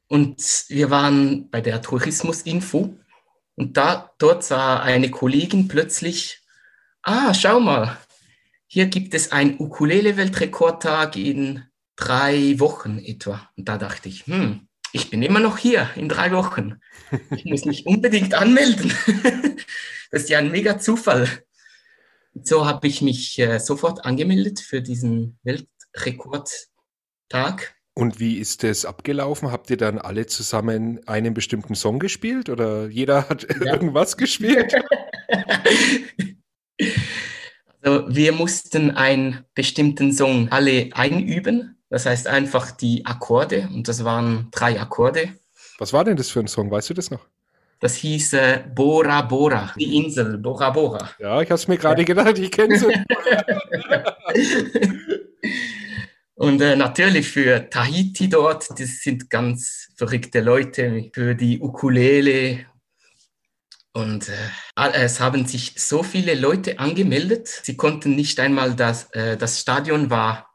und 0.06 0.40
wir 0.68 0.90
waren 0.90 1.50
bei 1.50 1.60
der 1.60 1.82
Tourismusinfo 1.82 2.96
und 3.56 3.76
da, 3.76 4.12
dort 4.18 4.44
sah 4.44 4.80
eine 4.80 5.10
Kollegin 5.10 5.68
plötzlich, 5.68 6.42
ah, 7.02 7.34
schau 7.34 7.58
mal, 7.58 7.98
hier 8.66 8.86
gibt 8.86 9.14
es 9.14 9.32
einen 9.32 9.58
Ukulele-Weltrekordtag 9.58 11.16
in 11.16 11.64
drei 11.96 12.58
Wochen 12.58 12.98
etwa. 12.98 13.48
Und 13.56 13.68
da 13.68 13.78
dachte 13.78 14.08
ich, 14.08 14.26
hm, 14.26 14.68
ich 14.92 15.10
bin 15.10 15.22
immer 15.22 15.40
noch 15.40 15.58
hier 15.58 15.90
in 15.96 16.08
drei 16.08 16.32
Wochen. 16.32 16.80
Ich 17.30 17.44
muss 17.44 17.64
mich 17.64 17.86
unbedingt 17.86 18.34
anmelden. 18.34 18.92
das 20.10 20.22
ist 20.22 20.30
ja 20.30 20.38
ein 20.38 20.50
mega 20.50 20.78
Zufall. 20.78 21.28
So 22.34 22.66
habe 22.66 22.86
ich 22.86 23.00
mich 23.00 23.38
äh, 23.38 23.58
sofort 23.58 24.04
angemeldet 24.04 24.60
für 24.60 24.82
diesen 24.82 25.38
Weltrekordtag. 25.42 27.75
Und 27.98 28.20
wie 28.20 28.36
ist 28.36 28.62
das 28.62 28.84
abgelaufen? 28.84 29.50
Habt 29.50 29.70
ihr 29.70 29.78
dann 29.78 29.98
alle 29.98 30.26
zusammen 30.26 31.00
einen 31.06 31.32
bestimmten 31.32 31.74
Song 31.74 31.98
gespielt 31.98 32.50
oder 32.50 32.88
jeder 32.88 33.26
hat 33.30 33.46
ja. 33.48 33.72
irgendwas 33.72 34.18
gespielt? 34.18 34.74
also 37.80 38.04
wir 38.14 38.32
mussten 38.32 38.90
einen 38.90 39.46
bestimmten 39.54 40.12
Song 40.12 40.50
alle 40.50 40.90
einüben. 40.92 41.78
Das 41.88 42.04
heißt 42.04 42.26
einfach 42.26 42.70
die 42.70 43.06
Akkorde 43.06 43.66
und 43.72 43.88
das 43.88 44.04
waren 44.04 44.48
drei 44.50 44.78
Akkorde. 44.78 45.30
Was 45.78 45.94
war 45.94 46.04
denn 46.04 46.18
das 46.18 46.28
für 46.28 46.40
ein 46.40 46.48
Song? 46.48 46.70
Weißt 46.70 46.90
du 46.90 46.94
das 46.94 47.10
noch? 47.10 47.26
Das 47.80 47.94
hieß 47.94 48.34
äh, 48.34 48.64
Bora 48.74 49.22
Bora, 49.22 49.72
die 49.78 49.96
Insel 49.96 50.36
Bora 50.36 50.68
Bora. 50.68 51.12
Ja, 51.18 51.40
ich 51.40 51.48
habe 51.48 51.54
es 51.54 51.66
mir 51.66 51.78
gerade 51.78 52.02
ja. 52.02 52.06
gedacht, 52.06 52.38
ich 52.38 52.50
kenne 52.50 52.78
sie. 52.78 52.92
Und 56.36 56.60
äh, 56.60 56.76
natürlich 56.76 57.28
für 57.28 57.70
Tahiti 57.70 58.28
dort, 58.28 58.68
das 58.78 59.00
sind 59.00 59.30
ganz 59.30 59.88
verrückte 59.96 60.40
Leute 60.40 61.10
für 61.14 61.34
die 61.34 61.60
Ukulele. 61.60 62.66
Und 63.92 64.28
äh, 64.28 64.92
es 64.92 65.18
haben 65.18 65.46
sich 65.46 65.72
so 65.76 66.02
viele 66.02 66.34
Leute 66.34 66.78
angemeldet. 66.78 67.48
Sie 67.48 67.76
konnten 67.78 68.14
nicht 68.14 68.38
einmal 68.38 68.76
das, 68.76 69.10
äh, 69.12 69.38
das 69.38 69.60
Stadion 69.60 70.10
war 70.10 70.54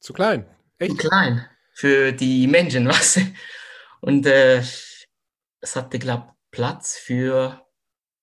zu 0.00 0.14
klein. 0.14 0.46
Echt? 0.78 0.92
Zu 0.92 1.08
klein 1.08 1.46
für 1.74 2.12
die 2.12 2.46
Menschenmasse. 2.46 3.26
Und 4.00 4.26
äh, 4.26 4.62
es 5.60 5.76
hatte, 5.76 5.98
glaube 5.98 6.28
ich, 6.28 6.50
Platz 6.50 6.96
für 6.96 7.66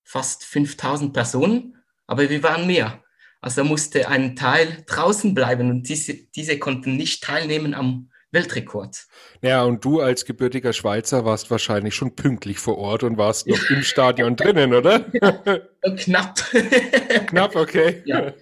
fast 0.02 0.44
5000 0.44 1.12
Personen, 1.12 1.80
aber 2.06 2.28
wir 2.28 2.42
waren 2.42 2.66
mehr. 2.66 3.02
Also 3.40 3.64
musste 3.64 4.08
ein 4.08 4.34
Teil 4.34 4.84
draußen 4.86 5.34
bleiben 5.34 5.70
und 5.70 5.88
diese, 5.88 6.14
diese 6.14 6.58
konnten 6.58 6.96
nicht 6.96 7.22
teilnehmen 7.22 7.74
am 7.74 8.10
Weltrekord. 8.30 9.06
Ja, 9.40 9.62
und 9.62 9.84
du 9.84 10.00
als 10.00 10.24
gebürtiger 10.24 10.72
Schweizer 10.72 11.24
warst 11.24 11.50
wahrscheinlich 11.50 11.94
schon 11.94 12.14
pünktlich 12.14 12.58
vor 12.58 12.76
Ort 12.76 13.02
und 13.02 13.16
warst 13.16 13.46
noch 13.46 13.70
im 13.70 13.82
Stadion 13.82 14.36
drinnen, 14.36 14.74
oder? 14.74 15.00
Knapp. 15.96 16.38
Knapp, 17.28 17.56
okay. 17.56 18.02
Ja, 18.04 18.34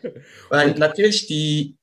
weil 0.49 0.71
und 0.71 0.79
natürlich 0.79 1.27
die, 1.27 1.77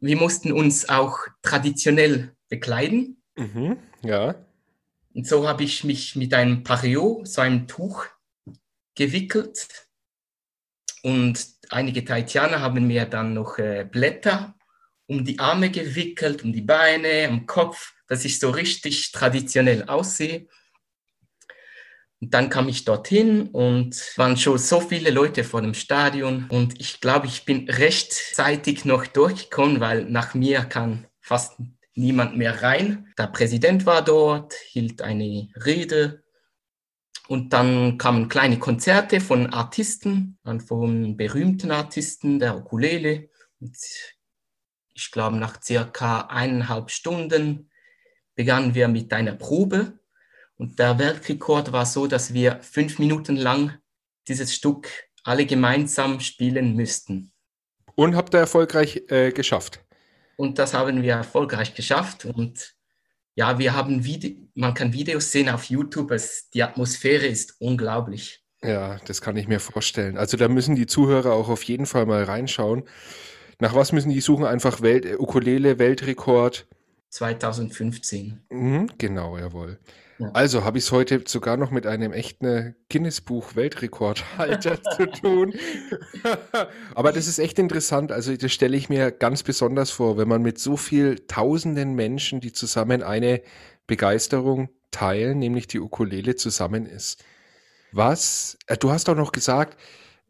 wir 0.00 0.16
mussten 0.16 0.52
uns 0.52 0.88
auch 0.88 1.18
traditionell 1.42 2.32
bekleiden. 2.48 3.22
Mhm, 3.36 3.78
ja. 4.02 4.34
Und 5.14 5.26
so 5.26 5.48
habe 5.48 5.64
ich 5.64 5.82
mich 5.84 6.16
mit 6.16 6.34
einem 6.34 6.62
Pariot, 6.62 7.26
so 7.26 7.40
einem 7.40 7.66
Tuch, 7.66 8.06
gewickelt 8.94 9.66
und 11.02 11.46
einige 11.70 12.04
Tahitianer 12.04 12.60
haben 12.60 12.86
mir 12.86 13.06
dann 13.06 13.34
noch 13.34 13.58
äh, 13.58 13.86
Blätter 13.90 14.54
um 15.06 15.24
die 15.24 15.38
Arme 15.40 15.70
gewickelt, 15.70 16.44
um 16.44 16.52
die 16.52 16.62
Beine, 16.62 17.28
um 17.28 17.40
den 17.40 17.46
Kopf, 17.46 17.92
dass 18.06 18.24
ich 18.24 18.38
so 18.38 18.50
richtig 18.50 19.10
traditionell 19.10 19.84
aussehe. 19.84 20.46
Und 22.20 22.34
dann 22.34 22.50
kam 22.50 22.68
ich 22.68 22.84
dorthin 22.84 23.48
und 23.48 23.96
waren 24.16 24.36
schon 24.36 24.58
so 24.58 24.80
viele 24.80 25.10
Leute 25.10 25.42
vor 25.42 25.62
dem 25.62 25.74
Stadion. 25.74 26.46
Und 26.50 26.80
ich 26.80 27.00
glaube, 27.00 27.26
ich 27.26 27.44
bin 27.44 27.68
rechtzeitig 27.68 28.84
noch 28.84 29.06
durchgekommen, 29.06 29.80
weil 29.80 30.04
nach 30.04 30.34
mir 30.34 30.60
kann 30.60 31.06
fast 31.20 31.54
niemand 31.94 32.36
mehr 32.36 32.62
rein. 32.62 33.12
Der 33.18 33.26
Präsident 33.26 33.86
war 33.86 34.04
dort, 34.04 34.54
hielt 34.54 35.02
eine 35.02 35.48
Rede 35.64 36.19
und 37.30 37.52
dann 37.52 37.96
kamen 37.96 38.28
kleine 38.28 38.58
Konzerte 38.58 39.20
von 39.20 39.52
Artisten, 39.52 40.36
von 40.66 41.16
berühmten 41.16 41.70
Artisten 41.70 42.40
der 42.40 42.56
Ukulele. 42.56 43.30
Und 43.60 43.76
ich 44.94 45.10
glaube, 45.12 45.36
nach 45.36 45.62
circa 45.62 46.22
eineinhalb 46.22 46.90
Stunden 46.90 47.70
begannen 48.34 48.74
wir 48.74 48.88
mit 48.88 49.12
einer 49.12 49.36
Probe. 49.36 50.00
Und 50.56 50.80
der 50.80 50.98
Weltrekord 50.98 51.70
war 51.70 51.86
so, 51.86 52.08
dass 52.08 52.34
wir 52.34 52.58
fünf 52.62 52.98
Minuten 52.98 53.36
lang 53.36 53.78
dieses 54.26 54.52
Stück 54.52 54.88
alle 55.22 55.46
gemeinsam 55.46 56.18
spielen 56.18 56.74
müssten. 56.74 57.30
Und 57.94 58.16
habt 58.16 58.34
ihr 58.34 58.40
erfolgreich 58.40 59.04
äh, 59.06 59.30
geschafft? 59.30 59.78
Und 60.36 60.58
das 60.58 60.74
haben 60.74 61.00
wir 61.00 61.12
erfolgreich 61.12 61.76
geschafft. 61.76 62.24
Und 62.24 62.74
ja, 63.40 63.58
wir 63.58 63.74
haben 63.74 64.04
Video, 64.04 64.32
man 64.54 64.74
kann 64.74 64.92
Videos 64.92 65.32
sehen 65.32 65.48
auf 65.48 65.64
YouTube. 65.64 66.10
Es, 66.10 66.50
die 66.50 66.62
Atmosphäre 66.62 67.24
ist 67.24 67.58
unglaublich. 67.58 68.44
Ja, 68.62 68.98
das 69.06 69.22
kann 69.22 69.34
ich 69.38 69.48
mir 69.48 69.60
vorstellen. 69.60 70.18
Also 70.18 70.36
da 70.36 70.48
müssen 70.48 70.76
die 70.76 70.84
Zuhörer 70.84 71.32
auch 71.32 71.48
auf 71.48 71.62
jeden 71.62 71.86
Fall 71.86 72.04
mal 72.04 72.22
reinschauen. 72.24 72.82
Nach 73.58 73.74
was 73.74 73.92
müssen 73.92 74.10
die 74.10 74.20
suchen? 74.20 74.44
Einfach 74.44 74.82
Welt, 74.82 75.06
Ukulele, 75.18 75.78
Weltrekord. 75.78 76.66
2015. 77.08 78.42
Mhm, 78.50 78.90
genau, 78.98 79.38
jawohl. 79.38 79.78
Also 80.32 80.64
habe 80.64 80.78
ich 80.78 80.84
es 80.84 80.92
heute 80.92 81.22
sogar 81.26 81.56
noch 81.56 81.70
mit 81.70 81.86
einem 81.86 82.12
echten 82.12 82.74
Guinness-Buch-Weltrekordhalter 82.90 84.82
zu 84.96 85.06
tun. 85.06 85.54
Aber 86.94 87.12
das 87.12 87.26
ist 87.26 87.38
echt 87.38 87.58
interessant. 87.58 88.12
Also 88.12 88.36
das 88.36 88.52
stelle 88.52 88.76
ich 88.76 88.88
mir 88.88 89.10
ganz 89.10 89.42
besonders 89.42 89.90
vor, 89.90 90.18
wenn 90.18 90.28
man 90.28 90.42
mit 90.42 90.58
so 90.58 90.76
viel 90.76 91.20
tausenden 91.26 91.94
Menschen, 91.94 92.40
die 92.40 92.52
zusammen 92.52 93.02
eine 93.02 93.42
Begeisterung 93.86 94.68
teilen, 94.90 95.38
nämlich 95.38 95.66
die 95.66 95.80
Ukulele 95.80 96.36
zusammen 96.36 96.86
ist. 96.86 97.24
Was? 97.92 98.58
Äh, 98.66 98.76
du 98.76 98.90
hast 98.90 99.08
auch 99.08 99.16
noch 99.16 99.32
gesagt, 99.32 99.78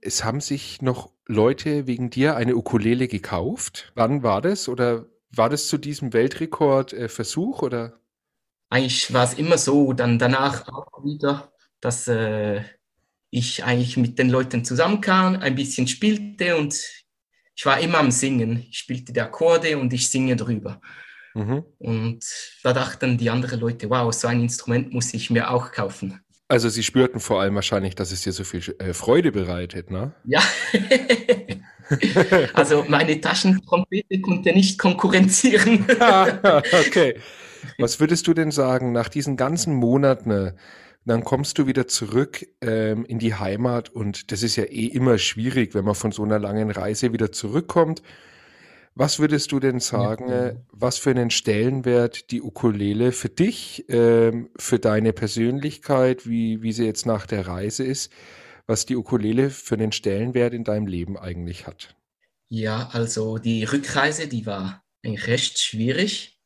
es 0.00 0.24
haben 0.24 0.40
sich 0.40 0.80
noch 0.82 1.10
Leute 1.26 1.86
wegen 1.86 2.10
dir 2.10 2.36
eine 2.36 2.56
Ukulele 2.56 3.06
gekauft. 3.06 3.92
Wann 3.94 4.22
war 4.22 4.40
das? 4.40 4.68
Oder 4.68 5.06
war 5.30 5.48
das 5.48 5.68
zu 5.68 5.78
diesem 5.78 6.12
Weltrekordversuch? 6.12 7.62
Äh, 7.62 7.66
oder? 7.66 7.99
Eigentlich 8.70 9.12
war 9.12 9.24
es 9.24 9.34
immer 9.34 9.58
so, 9.58 9.92
dann 9.92 10.18
danach 10.18 10.66
auch 10.68 11.04
wieder, 11.04 11.52
dass 11.80 12.08
äh, 12.08 12.62
ich 13.30 13.64
eigentlich 13.64 13.96
mit 13.96 14.18
den 14.18 14.30
Leuten 14.30 14.64
zusammenkam, 14.64 15.36
ein 15.36 15.54
bisschen 15.54 15.86
spielte 15.86 16.56
und 16.56 16.80
ich 17.54 17.66
war 17.66 17.78
immer 17.80 17.98
am 17.98 18.10
Singen. 18.10 18.64
Ich 18.70 18.78
spielte 18.78 19.12
die 19.12 19.20
Akkorde 19.20 19.76
und 19.76 19.92
ich 19.92 20.08
singe 20.08 20.36
drüber. 20.36 20.80
Mhm. 21.34 21.64
Und 21.78 22.24
da 22.62 22.72
dachten 22.72 23.18
die 23.18 23.28
anderen 23.28 23.60
Leute, 23.60 23.90
wow, 23.90 24.12
so 24.14 24.28
ein 24.28 24.40
Instrument 24.40 24.92
muss 24.92 25.12
ich 25.14 25.30
mir 25.30 25.50
auch 25.50 25.70
kaufen. 25.72 26.20
Also 26.48 26.68
sie 26.68 26.82
spürten 26.82 27.20
vor 27.20 27.40
allem 27.40 27.54
wahrscheinlich, 27.54 27.94
dass 27.94 28.10
es 28.10 28.22
dir 28.22 28.32
so 28.32 28.44
viel 28.44 28.74
äh, 28.78 28.92
Freude 28.92 29.30
bereitet, 29.30 29.90
ne? 29.90 30.12
Ja. 30.24 30.42
also 32.54 32.84
meine 32.88 33.20
Taschentrompete 33.20 34.20
konnte 34.20 34.52
nicht 34.52 34.78
konkurrenzieren. 34.78 35.84
okay. 36.86 37.20
Was 37.78 38.00
würdest 38.00 38.26
du 38.26 38.34
denn 38.34 38.50
sagen, 38.50 38.92
nach 38.92 39.08
diesen 39.08 39.36
ganzen 39.36 39.74
Monaten, 39.74 40.30
äh, 40.30 40.52
dann 41.06 41.24
kommst 41.24 41.58
du 41.58 41.66
wieder 41.66 41.88
zurück 41.88 42.46
ähm, 42.60 43.04
in 43.06 43.18
die 43.18 43.34
Heimat 43.34 43.88
und 43.88 44.32
das 44.32 44.42
ist 44.42 44.56
ja 44.56 44.64
eh 44.64 44.86
immer 44.86 45.18
schwierig, 45.18 45.74
wenn 45.74 45.84
man 45.84 45.94
von 45.94 46.12
so 46.12 46.22
einer 46.22 46.38
langen 46.38 46.70
Reise 46.70 47.12
wieder 47.12 47.32
zurückkommt. 47.32 48.02
Was 48.94 49.18
würdest 49.18 49.52
du 49.52 49.60
denn 49.60 49.80
sagen, 49.80 50.28
ja. 50.28 50.46
Äh, 50.48 50.56
was 50.72 50.98
für 50.98 51.10
einen 51.10 51.30
Stellenwert 51.30 52.30
die 52.30 52.42
Ukulele 52.42 53.12
für 53.12 53.28
dich, 53.28 53.86
ähm, 53.88 54.50
für 54.56 54.78
deine 54.78 55.12
Persönlichkeit, 55.12 56.28
wie, 56.28 56.62
wie 56.62 56.72
sie 56.72 56.84
jetzt 56.84 57.06
nach 57.06 57.26
der 57.26 57.46
Reise 57.46 57.84
ist, 57.84 58.12
was 58.66 58.86
die 58.86 58.96
Ukulele 58.96 59.50
für 59.50 59.76
einen 59.76 59.92
Stellenwert 59.92 60.52
in 60.52 60.64
deinem 60.64 60.86
Leben 60.86 61.16
eigentlich 61.16 61.66
hat? 61.66 61.96
Ja, 62.48 62.90
also 62.92 63.38
die 63.38 63.64
Rückreise, 63.64 64.26
die 64.26 64.44
war 64.44 64.84
eigentlich 65.02 65.28
recht 65.28 65.60
schwierig 65.60 66.39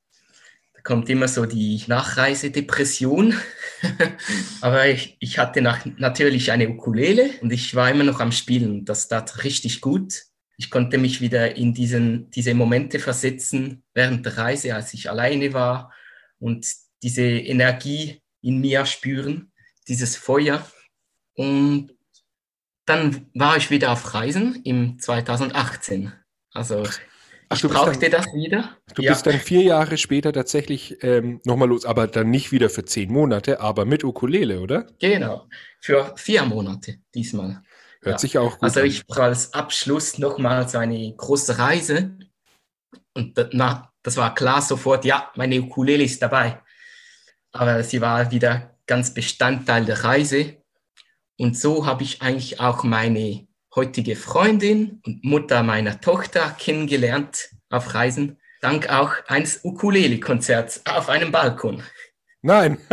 kommt 0.85 1.09
immer 1.09 1.29
so 1.29 1.47
die 1.47 1.83
Nachreisedepression. 1.87 3.35
Aber 4.61 4.87
ich, 4.87 5.17
ich 5.19 5.39
hatte 5.39 5.63
nach, 5.63 5.85
natürlich 5.97 6.53
eine 6.53 6.69
Ukulele 6.69 7.31
und 7.41 7.53
ich 7.53 7.75
war 7.75 7.91
immer 7.91 8.05
noch 8.05 8.21
am 8.21 8.33
Spielen. 8.33 8.85
Das 8.85 9.09
tat 9.09 9.43
richtig 9.43 9.81
gut. 9.81 10.23
Ich 10.57 10.71
konnte 10.71 10.99
mich 10.99 11.21
wieder 11.21 11.57
in 11.57 11.75
diesen, 11.75 12.31
diese 12.31 12.55
Momente 12.55 13.01
versetzen 13.01 13.83
während 13.95 14.25
der 14.25 14.39
Reise, 14.39 14.75
als 14.75 14.95
ich 14.95 15.11
alleine 15.11 15.53
war 15.53 15.93
und 16.39 16.67
diese 17.03 17.23
Energie 17.23 18.23
in 18.41 18.61
mir 18.61 18.87
spüren, 18.87 19.53
dieses 19.89 20.17
Feuer. 20.17 20.69
Und 21.35 21.93
dann 22.85 23.31
war 23.35 23.57
ich 23.57 23.71
wieder 23.71 23.91
auf 23.91 24.15
Reisen 24.15 24.61
im 24.65 24.99
2018. 24.99 26.13
Also 26.53 26.87
Ach, 27.49 27.57
ich 27.57 27.71
brauchte 27.71 27.99
dann, 27.99 28.11
das 28.11 28.27
wieder. 28.35 28.77
Du 28.95 29.03
ja. 29.03 29.13
bist 29.13 29.27
dann 29.27 29.39
vier 29.39 29.63
Jahre 29.63 29.97
später 29.99 30.33
tatsächlich 30.33 31.03
ähm, 31.03 31.41
nochmal 31.45 31.69
los, 31.69 31.85
aber 31.85 32.07
dann 32.07 32.31
nicht 32.31 32.53
wieder 32.53 32.71
für 32.71 32.85
zehn 32.85 33.13
Monate, 33.13 33.61
aber 33.61 33.85
mit 33.85 34.05
Ukulele, 34.05 34.61
oder? 34.61 34.87
Genau, 34.99 35.49
für 35.81 36.13
vier 36.17 36.45
Monate 36.45 36.97
diesmal. 37.15 37.63
Hört 38.03 38.15
ja. 38.15 38.19
sich 38.19 38.39
auch 38.39 38.53
gut 38.53 38.63
Also 38.63 38.81
ich 38.81 39.07
brauche 39.07 39.25
als 39.25 39.53
Abschluss 39.55 40.19
nochmal 40.19 40.69
so 40.69 40.79
eine 40.79 41.15
große 41.17 41.59
Reise 41.59 42.17
und 43.15 43.39
na, 43.53 43.93
das 44.03 44.17
war 44.17 44.35
klar 44.35 44.61
sofort, 44.61 45.05
ja, 45.05 45.31
meine 45.37 45.61
Ukulele 45.61 46.05
ist 46.05 46.21
dabei. 46.21 46.63
Aber 47.53 47.83
sie 47.85 48.01
war 48.01 48.31
wieder 48.31 48.77
ganz 48.87 49.15
Bestandteil 49.15 49.85
der 49.85 50.05
Reise 50.05 50.59
und 51.39 51.57
so 51.57 51.87
habe 51.87 52.03
ich 52.03 52.23
eigentlich 52.23 52.61
auch 52.61 52.85
meine 52.85 53.47
heutige 53.75 54.17
Freundin 54.17 55.01
und 55.05 55.25
Mutter 55.25 55.63
meiner 55.63 56.01
Tochter 56.01 56.55
kennengelernt 56.59 57.51
auf 57.71 57.95
Reisen, 57.95 58.39
dank 58.61 58.89
auch 58.89 59.13
eines 59.27 59.65
Ukulele-Konzerts 59.65 60.83
auf 60.87 61.09
einem 61.09 61.33
Balkon. 61.33 61.83
Nein, 62.43 62.79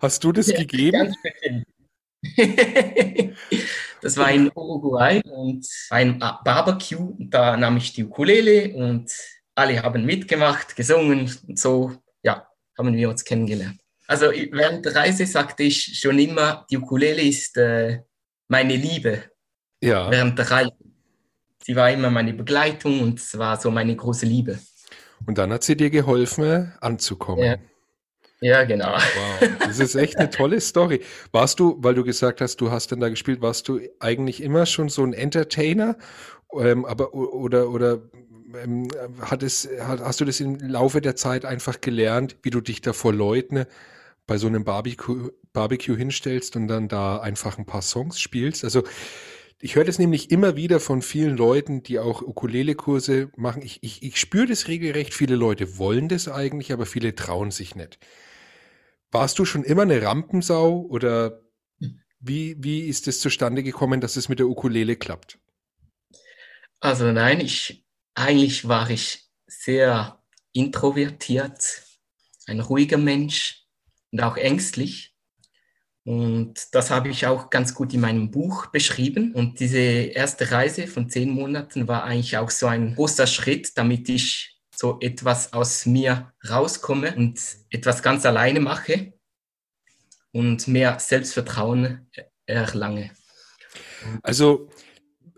hast 0.00 0.24
du 0.24 0.32
das 0.32 0.46
ja, 0.46 0.58
gegeben? 0.58 1.14
das 4.00 4.16
war 4.16 4.30
in 4.30 4.50
Uruguay 4.54 5.20
und 5.24 5.66
ein 5.90 6.18
Barbecue. 6.18 7.14
Da 7.18 7.56
nahm 7.56 7.76
ich 7.76 7.92
die 7.92 8.04
Ukulele 8.04 8.74
und 8.74 9.12
alle 9.54 9.82
haben 9.82 10.04
mitgemacht, 10.04 10.76
gesungen 10.76 11.30
und 11.46 11.58
so, 11.58 11.92
ja, 12.22 12.48
haben 12.76 12.94
wir 12.94 13.10
uns 13.10 13.24
kennengelernt. 13.24 13.80
Also 14.06 14.30
während 14.30 14.86
der 14.86 14.94
Reise 14.94 15.26
sagte 15.26 15.64
ich 15.64 15.98
schon 16.00 16.18
immer, 16.18 16.64
die 16.70 16.78
Ukulele 16.78 17.22
ist 17.22 17.56
äh, 17.58 18.00
meine 18.48 18.76
Liebe 18.76 19.24
ja. 19.80 20.10
während 20.10 20.38
der 20.38 20.50
Reise. 20.50 20.72
Sie 21.62 21.76
war 21.76 21.90
immer 21.90 22.10
meine 22.10 22.32
Begleitung 22.32 23.00
und 23.00 23.18
es 23.18 23.36
war 23.36 23.60
so 23.60 23.70
meine 23.70 23.94
große 23.94 24.24
Liebe. 24.24 24.58
Und 25.26 25.38
dann 25.38 25.52
hat 25.52 25.64
sie 25.64 25.76
dir 25.76 25.90
geholfen, 25.90 26.72
anzukommen. 26.80 27.44
Ja. 27.44 27.56
Ja, 28.40 28.62
genau. 28.64 28.94
Wow, 28.94 29.50
das 29.58 29.80
ist 29.80 29.96
echt 29.96 30.16
eine 30.16 30.30
tolle 30.30 30.60
Story. 30.60 31.00
Warst 31.32 31.58
du, 31.58 31.76
weil 31.80 31.94
du 31.94 32.04
gesagt 32.04 32.40
hast, 32.40 32.60
du 32.60 32.70
hast 32.70 32.92
dann 32.92 33.00
da 33.00 33.08
gespielt, 33.08 33.42
warst 33.42 33.68
du 33.68 33.80
eigentlich 33.98 34.42
immer 34.42 34.64
schon 34.64 34.88
so 34.88 35.02
ein 35.02 35.12
Entertainer? 35.12 35.96
Ähm, 36.56 36.84
aber 36.84 37.14
oder 37.14 37.68
oder 37.68 38.00
ähm, 38.62 38.88
hat 39.20 39.42
es, 39.42 39.68
hast 39.80 40.20
du 40.20 40.24
das 40.24 40.40
im 40.40 40.56
Laufe 40.60 41.00
der 41.00 41.16
Zeit 41.16 41.44
einfach 41.44 41.80
gelernt, 41.80 42.36
wie 42.42 42.50
du 42.50 42.60
dich 42.60 42.80
da 42.80 42.92
vor 42.92 43.12
Leuten 43.12 43.64
bei 44.26 44.38
so 44.38 44.46
einem 44.46 44.64
Barbecue, 44.64 45.30
Barbecue 45.52 45.96
hinstellst 45.96 46.54
und 46.54 46.68
dann 46.68 46.86
da 46.86 47.18
einfach 47.18 47.58
ein 47.58 47.66
paar 47.66 47.82
Songs 47.82 48.20
spielst? 48.20 48.62
Also 48.62 48.84
ich 49.60 49.74
höre 49.74 49.84
das 49.84 49.98
nämlich 49.98 50.30
immer 50.30 50.56
wieder 50.56 50.78
von 50.78 51.02
vielen 51.02 51.36
Leuten, 51.36 51.82
die 51.82 51.98
auch 51.98 52.22
Ukulele-Kurse 52.22 53.30
machen. 53.36 53.62
Ich, 53.62 53.82
ich, 53.82 54.02
ich 54.02 54.18
spüre 54.18 54.46
das 54.46 54.68
regelrecht. 54.68 55.14
Viele 55.14 55.34
Leute 55.34 55.78
wollen 55.78 56.08
das 56.08 56.28
eigentlich, 56.28 56.72
aber 56.72 56.86
viele 56.86 57.14
trauen 57.14 57.50
sich 57.50 57.74
nicht. 57.74 57.98
Warst 59.10 59.38
du 59.38 59.44
schon 59.44 59.64
immer 59.64 59.82
eine 59.82 60.02
Rampensau 60.02 60.82
oder 60.82 61.42
wie, 62.20 62.56
wie 62.58 62.86
ist 62.86 63.08
es 63.08 63.20
zustande 63.20 63.62
gekommen, 63.62 64.00
dass 64.00 64.16
es 64.16 64.28
mit 64.28 64.38
der 64.38 64.48
Ukulele 64.48 64.96
klappt? 64.96 65.38
Also 66.80 67.10
nein, 67.10 67.40
ich, 67.40 67.84
eigentlich 68.14 68.68
war 68.68 68.88
ich 68.90 69.28
sehr 69.46 70.22
introvertiert, 70.52 71.82
ein 72.46 72.60
ruhiger 72.60 72.98
Mensch 72.98 73.66
und 74.12 74.20
auch 74.20 74.36
ängstlich. 74.36 75.16
Und 76.08 76.54
das 76.72 76.90
habe 76.90 77.10
ich 77.10 77.26
auch 77.26 77.50
ganz 77.50 77.74
gut 77.74 77.92
in 77.92 78.00
meinem 78.00 78.30
Buch 78.30 78.68
beschrieben. 78.68 79.34
Und 79.34 79.60
diese 79.60 79.76
erste 79.78 80.50
Reise 80.50 80.86
von 80.86 81.10
zehn 81.10 81.28
Monaten 81.28 81.86
war 81.86 82.04
eigentlich 82.04 82.38
auch 82.38 82.48
so 82.48 82.66
ein 82.66 82.94
großer 82.94 83.26
Schritt, 83.26 83.76
damit 83.76 84.08
ich 84.08 84.58
so 84.74 84.96
etwas 85.02 85.52
aus 85.52 85.84
mir 85.84 86.32
rauskomme 86.48 87.14
und 87.14 87.38
etwas 87.68 88.02
ganz 88.02 88.24
alleine 88.24 88.60
mache 88.60 89.12
und 90.32 90.66
mehr 90.66 90.98
Selbstvertrauen 90.98 92.10
erlange. 92.46 93.10
Also 94.22 94.70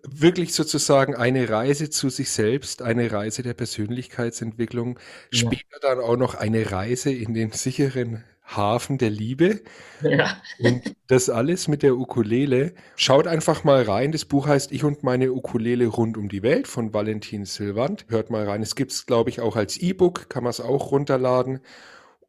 wirklich 0.04 0.54
sozusagen 0.54 1.16
eine 1.16 1.48
Reise 1.48 1.90
zu 1.90 2.10
sich 2.10 2.30
selbst, 2.30 2.82
eine 2.82 3.10
Reise 3.10 3.42
der 3.42 3.54
Persönlichkeitsentwicklung, 3.54 5.00
Ja. 5.32 5.50
später 5.50 5.80
dann 5.80 5.98
auch 5.98 6.16
noch 6.16 6.36
eine 6.36 6.70
Reise 6.70 7.10
in 7.10 7.34
den 7.34 7.50
sicheren 7.50 8.22
Hafen 8.56 8.98
der 8.98 9.10
Liebe 9.10 9.60
Ja. 10.02 10.36
und 10.58 10.94
das 11.08 11.28
alles 11.30 11.68
mit 11.68 11.82
der 11.82 11.96
Ukulele. 11.96 12.74
Schaut 12.96 13.26
einfach 13.26 13.64
mal 13.64 13.82
rein. 13.82 14.12
Das 14.12 14.24
Buch 14.24 14.46
heißt 14.46 14.72
Ich 14.72 14.84
und 14.84 15.02
meine 15.02 15.32
Ukulele 15.32 15.86
rund 15.86 16.16
um 16.16 16.28
die 16.28 16.42
Welt 16.42 16.66
von 16.68 16.92
Valentin 16.94 17.44
Silvant. 17.44 18.06
Hört 18.08 18.30
mal 18.30 18.44
rein. 18.48 18.62
Es 18.62 18.74
gibt 18.76 18.92
es, 18.92 19.06
glaube 19.06 19.30
ich, 19.30 19.40
auch 19.40 19.56
als 19.56 19.76
E-Book, 19.78 20.28
kann 20.28 20.44
man 20.44 20.50
es 20.50 20.60
auch 20.60 20.90
runterladen. 20.92 21.60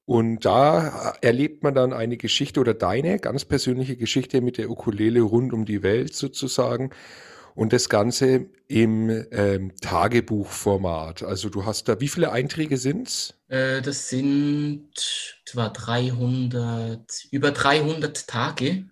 Und 0.05 0.45
da 0.45 1.13
erlebt 1.21 1.63
man 1.63 1.73
dann 1.75 1.93
eine 1.93 2.17
Geschichte 2.17 2.59
oder 2.59 2.73
deine 2.73 3.19
ganz 3.19 3.45
persönliche 3.45 3.95
Geschichte 3.97 4.41
mit 4.41 4.57
der 4.57 4.69
Ukulele 4.69 5.21
rund 5.21 5.53
um 5.53 5.65
die 5.65 5.83
Welt 5.83 6.13
sozusagen. 6.15 6.91
Und 7.55 7.73
das 7.73 7.89
Ganze 7.89 8.49
im 8.67 9.25
ähm, 9.31 9.73
Tagebuchformat. 9.81 11.23
Also 11.23 11.49
du 11.49 11.65
hast 11.65 11.89
da, 11.89 11.99
wie 11.99 12.07
viele 12.07 12.31
Einträge 12.31 12.77
sind's? 12.77 13.33
Äh, 13.49 13.81
das 13.81 14.09
sind 14.09 14.87
etwa 15.45 15.69
300, 15.69 17.25
über 17.31 17.51
300 17.51 18.27
Tage. 18.27 18.85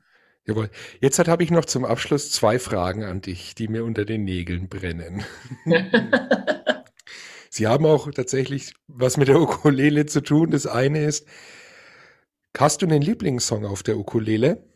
Jawohl. 0.45 0.69
Jetzt 0.99 1.19
habe 1.19 1.43
ich 1.43 1.51
noch 1.51 1.65
zum 1.65 1.85
Abschluss 1.85 2.31
zwei 2.31 2.59
Fragen 2.59 3.03
an 3.03 3.21
dich, 3.21 3.55
die 3.55 3.67
mir 3.67 3.85
unter 3.85 4.03
den 4.03 4.23
Nägeln 4.23 4.67
brennen. 4.67 5.23
Sie 7.51 7.67
haben 7.67 7.85
auch 7.85 8.11
tatsächlich 8.11 8.73
was 8.87 9.17
mit 9.17 9.27
der 9.27 9.39
Ukulele 9.39 10.05
zu 10.05 10.21
tun. 10.21 10.51
Das 10.51 10.65
eine 10.65 11.05
ist, 11.05 11.27
hast 12.57 12.81
du 12.81 12.85
einen 12.85 13.01
Lieblingssong 13.01 13.65
auf 13.65 13.83
der 13.83 13.97
Ukulele? 13.97 14.68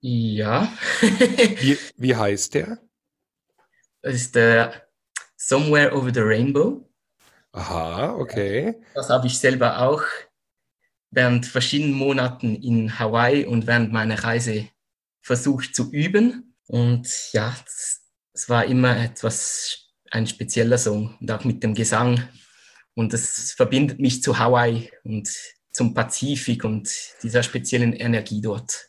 Ja, 0.00 0.72
Wie, 1.00 1.76
wie 1.96 2.14
heißt 2.14 2.54
der? 2.54 2.78
das 4.02 4.14
ist 4.14 4.34
der 4.34 4.88
Somewhere 5.36 5.92
Over 5.94 6.12
the 6.12 6.20
Rainbow. 6.20 6.88
Aha, 7.52 8.14
okay. 8.14 8.80
Das 8.94 9.10
habe 9.10 9.26
ich 9.26 9.38
selber 9.38 9.80
auch 9.80 10.02
während 11.10 11.46
verschiedenen 11.46 11.94
Monaten 11.94 12.54
in 12.56 12.98
Hawaii 12.98 13.44
und 13.44 13.66
während 13.66 13.92
meiner 13.92 14.22
Reise 14.22 14.68
versucht 15.22 15.74
zu 15.74 15.90
üben. 15.90 16.54
Und 16.66 17.08
ja, 17.32 17.56
es, 17.66 18.48
war 18.48 18.66
immer 18.66 18.96
etwas, 18.96 19.88
ein 20.10 20.26
spezieller 20.26 20.78
Song 20.78 21.16
und 21.20 21.30
auch 21.30 21.44
mit 21.44 21.62
dem 21.62 21.74
Gesang. 21.74 22.22
Und 22.94 23.14
es 23.14 23.52
verbindet 23.52 23.98
mich 23.98 24.22
zu 24.22 24.38
Hawaii 24.38 24.90
und 25.02 25.28
zum 25.72 25.94
Pazifik 25.94 26.64
und 26.64 26.90
dieser 27.22 27.42
speziellen 27.42 27.92
Energie 27.92 28.40
dort. 28.40 28.87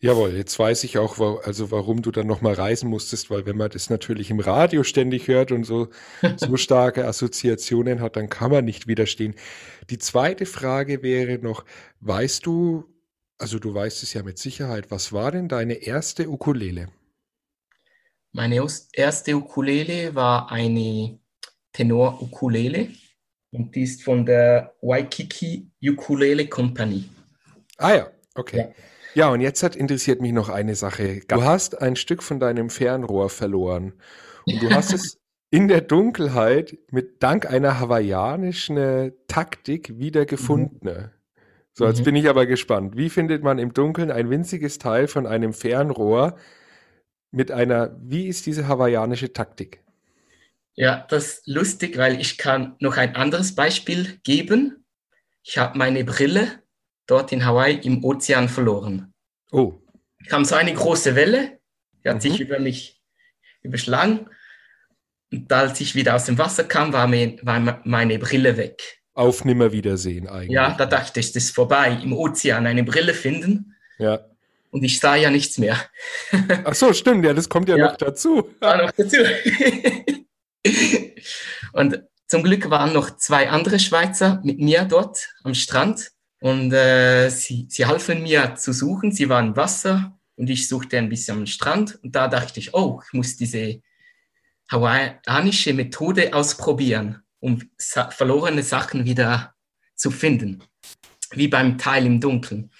Jawohl, 0.00 0.36
jetzt 0.36 0.56
weiß 0.56 0.84
ich 0.84 0.96
auch, 0.96 1.18
also 1.44 1.72
warum 1.72 2.02
du 2.02 2.12
dann 2.12 2.28
nochmal 2.28 2.54
reisen 2.54 2.88
musstest, 2.88 3.30
weil 3.30 3.46
wenn 3.46 3.56
man 3.56 3.70
das 3.70 3.90
natürlich 3.90 4.30
im 4.30 4.38
Radio 4.38 4.84
ständig 4.84 5.26
hört 5.26 5.50
und 5.50 5.64
so, 5.64 5.88
so 6.36 6.56
starke 6.56 7.04
Assoziationen 7.04 8.00
hat, 8.00 8.14
dann 8.14 8.28
kann 8.28 8.52
man 8.52 8.64
nicht 8.64 8.86
widerstehen. 8.86 9.34
Die 9.90 9.98
zweite 9.98 10.46
Frage 10.46 11.02
wäre 11.02 11.38
noch, 11.38 11.64
weißt 12.00 12.46
du, 12.46 12.84
also 13.38 13.58
du 13.58 13.74
weißt 13.74 14.04
es 14.04 14.14
ja 14.14 14.22
mit 14.22 14.38
Sicherheit, 14.38 14.92
was 14.92 15.12
war 15.12 15.32
denn 15.32 15.48
deine 15.48 15.74
erste 15.74 16.28
Ukulele? 16.28 16.88
Meine 18.32 18.64
erste 18.92 19.36
Ukulele 19.36 20.14
war 20.14 20.52
eine 20.52 21.18
Tenor-Ukulele 21.72 22.90
und 23.50 23.74
die 23.74 23.82
ist 23.82 24.04
von 24.04 24.24
der 24.24 24.74
Waikiki 24.80 25.70
Ukulele 25.82 26.46
Company. 26.46 27.08
Ah 27.78 27.94
ja, 27.94 28.10
okay. 28.34 28.58
Ja. 28.58 28.68
Ja, 29.18 29.30
und 29.30 29.40
jetzt 29.40 29.64
hat 29.64 29.74
interessiert 29.74 30.20
mich 30.20 30.30
noch 30.30 30.48
eine 30.48 30.76
Sache. 30.76 31.22
Du 31.26 31.42
hast 31.42 31.82
ein 31.82 31.96
Stück 31.96 32.22
von 32.22 32.38
deinem 32.38 32.70
Fernrohr 32.70 33.30
verloren 33.30 33.94
und 34.44 34.62
du 34.62 34.70
hast 34.72 34.92
es 34.92 35.18
in 35.50 35.66
der 35.66 35.80
Dunkelheit 35.80 36.78
mit 36.92 37.20
dank 37.20 37.44
einer 37.50 37.80
hawaiianischen 37.80 38.76
äh, 38.76 39.12
Taktik 39.26 39.98
wieder 39.98 40.24
gefunden. 40.24 41.10
So, 41.72 41.84
jetzt 41.88 42.02
Mhm. 42.02 42.04
bin 42.04 42.14
ich 42.14 42.28
aber 42.28 42.46
gespannt. 42.46 42.96
Wie 42.96 43.10
findet 43.10 43.42
man 43.42 43.58
im 43.58 43.72
Dunkeln 43.74 44.12
ein 44.12 44.30
winziges 44.30 44.78
Teil 44.78 45.08
von 45.08 45.26
einem 45.26 45.52
Fernrohr 45.52 46.36
mit 47.32 47.50
einer, 47.50 47.96
wie 48.00 48.28
ist 48.28 48.46
diese 48.46 48.68
hawaiianische 48.68 49.32
Taktik? 49.32 49.82
Ja, 50.76 51.04
das 51.10 51.24
ist 51.40 51.46
lustig, 51.48 51.98
weil 51.98 52.20
ich 52.20 52.38
kann 52.38 52.76
noch 52.78 52.96
ein 52.96 53.16
anderes 53.16 53.56
Beispiel 53.56 54.20
geben. 54.22 54.84
Ich 55.42 55.58
habe 55.58 55.76
meine 55.76 56.04
Brille 56.04 56.62
dort 57.08 57.32
in 57.32 57.44
Hawaii 57.44 57.78
im 57.78 58.04
Ozean 58.04 58.48
verloren. 58.48 59.07
Oh, 59.50 59.74
kam 60.28 60.44
so 60.44 60.54
eine 60.56 60.74
große 60.74 61.14
Welle, 61.14 61.58
die 62.04 62.08
hat 62.08 62.16
Mhm. 62.16 62.20
sich 62.20 62.40
über 62.40 62.58
mich 62.58 63.00
überschlagen. 63.62 64.28
Und 65.32 65.52
als 65.52 65.80
ich 65.80 65.94
wieder 65.94 66.14
aus 66.14 66.24
dem 66.24 66.38
Wasser 66.38 66.64
kam, 66.64 66.92
war, 66.92 67.06
mir, 67.06 67.36
war 67.42 67.60
me- 67.60 67.80
meine 67.84 68.18
Brille 68.18 68.56
weg. 68.56 68.82
auf 69.14 69.44
Nimmerwiedersehen 69.44 70.28
eigentlich. 70.28 70.50
Ja, 70.52 70.74
da 70.76 70.86
dachte 70.86 71.18
ich, 71.20 71.32
das 71.32 71.44
ist 71.44 71.54
vorbei. 71.54 71.98
Im 72.04 72.12
Ozean 72.12 72.66
eine 72.66 72.84
Brille 72.84 73.14
finden 73.14 73.74
Ja. 73.98 74.20
und 74.70 74.84
ich 74.84 75.00
sah 75.00 75.16
ja 75.16 75.28
nichts 75.30 75.58
mehr. 75.58 75.76
Ach 76.64 76.74
so, 76.74 76.92
stimmt, 76.92 77.24
ja, 77.24 77.34
das 77.34 77.48
kommt 77.48 77.68
ja, 77.68 77.76
Ja. 77.76 77.86
noch 77.86 77.96
dazu. 77.96 78.48
War 78.60 78.76
noch 78.80 78.92
dazu. 78.92 79.16
und 81.72 82.02
zum 82.26 82.42
Glück 82.42 82.70
waren 82.70 82.92
noch 82.92 83.16
zwei 83.16 83.48
andere 83.48 83.78
Schweizer 83.78 84.40
mit 84.44 84.58
mir 84.60 84.84
dort 84.84 85.28
am 85.44 85.54
Strand 85.54 86.10
und 86.40 86.72
äh, 86.72 87.28
sie, 87.30 87.66
sie 87.68 87.86
halfen 87.86 88.22
mir 88.22 88.54
zu 88.54 88.72
suchen. 88.72 89.12
Sie 89.12 89.28
waren 89.28 89.56
Wasser 89.56 90.18
und 90.36 90.48
ich 90.48 90.68
suchte 90.68 90.98
ein 90.98 91.08
bisschen 91.08 91.38
am 91.38 91.46
Strand 91.46 91.98
und 92.02 92.14
da 92.14 92.28
dachte 92.28 92.60
ich, 92.60 92.74
oh, 92.74 93.00
ich 93.04 93.12
muss 93.12 93.36
diese 93.36 93.82
hawaiianische 94.70 95.72
Methode 95.72 96.32
ausprobieren, 96.32 97.22
um 97.40 97.62
sa 97.76 98.10
verlorene 98.10 98.62
Sachen 98.62 99.04
wieder 99.04 99.54
zu 99.94 100.10
finden, 100.10 100.62
wie 101.32 101.48
beim 101.48 101.78
Teil 101.78 102.06
im 102.06 102.20
Dunkeln. 102.20 102.70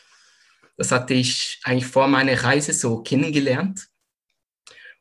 Das 0.76 0.92
hatte 0.92 1.14
ich 1.14 1.60
eigentlich 1.64 1.86
vor 1.86 2.06
meiner 2.06 2.40
Reise 2.40 2.72
so 2.72 3.02
kennengelernt. 3.02 3.88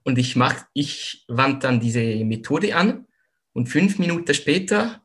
Und 0.03 0.17
ich, 0.17 0.35
mach, 0.35 0.55
ich 0.73 1.25
wandte 1.27 1.67
dann 1.67 1.79
diese 1.79 2.01
Methode 2.25 2.75
an 2.75 3.05
und 3.53 3.67
fünf 3.67 3.99
Minuten 3.99 4.33
später, 4.33 5.03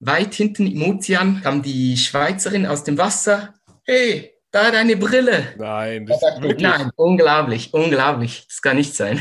weit 0.00 0.34
hinten 0.34 0.66
im 0.66 0.82
Ozean, 0.82 1.40
kam 1.42 1.62
die 1.62 1.96
Schweizerin 1.96 2.66
aus 2.66 2.84
dem 2.84 2.98
Wasser. 2.98 3.54
Hey, 3.84 4.32
da 4.50 4.70
deine 4.70 4.96
Brille. 4.96 5.54
Nein, 5.58 6.06
Da 6.06 6.14
das 6.14 6.36
ich, 6.36 6.42
wirklich. 6.42 6.62
Nein, 6.62 6.90
unglaublich, 6.96 7.72
unglaublich. 7.72 8.46
Das 8.48 8.62
kann 8.62 8.76
nicht 8.76 8.94
sein. 8.94 9.20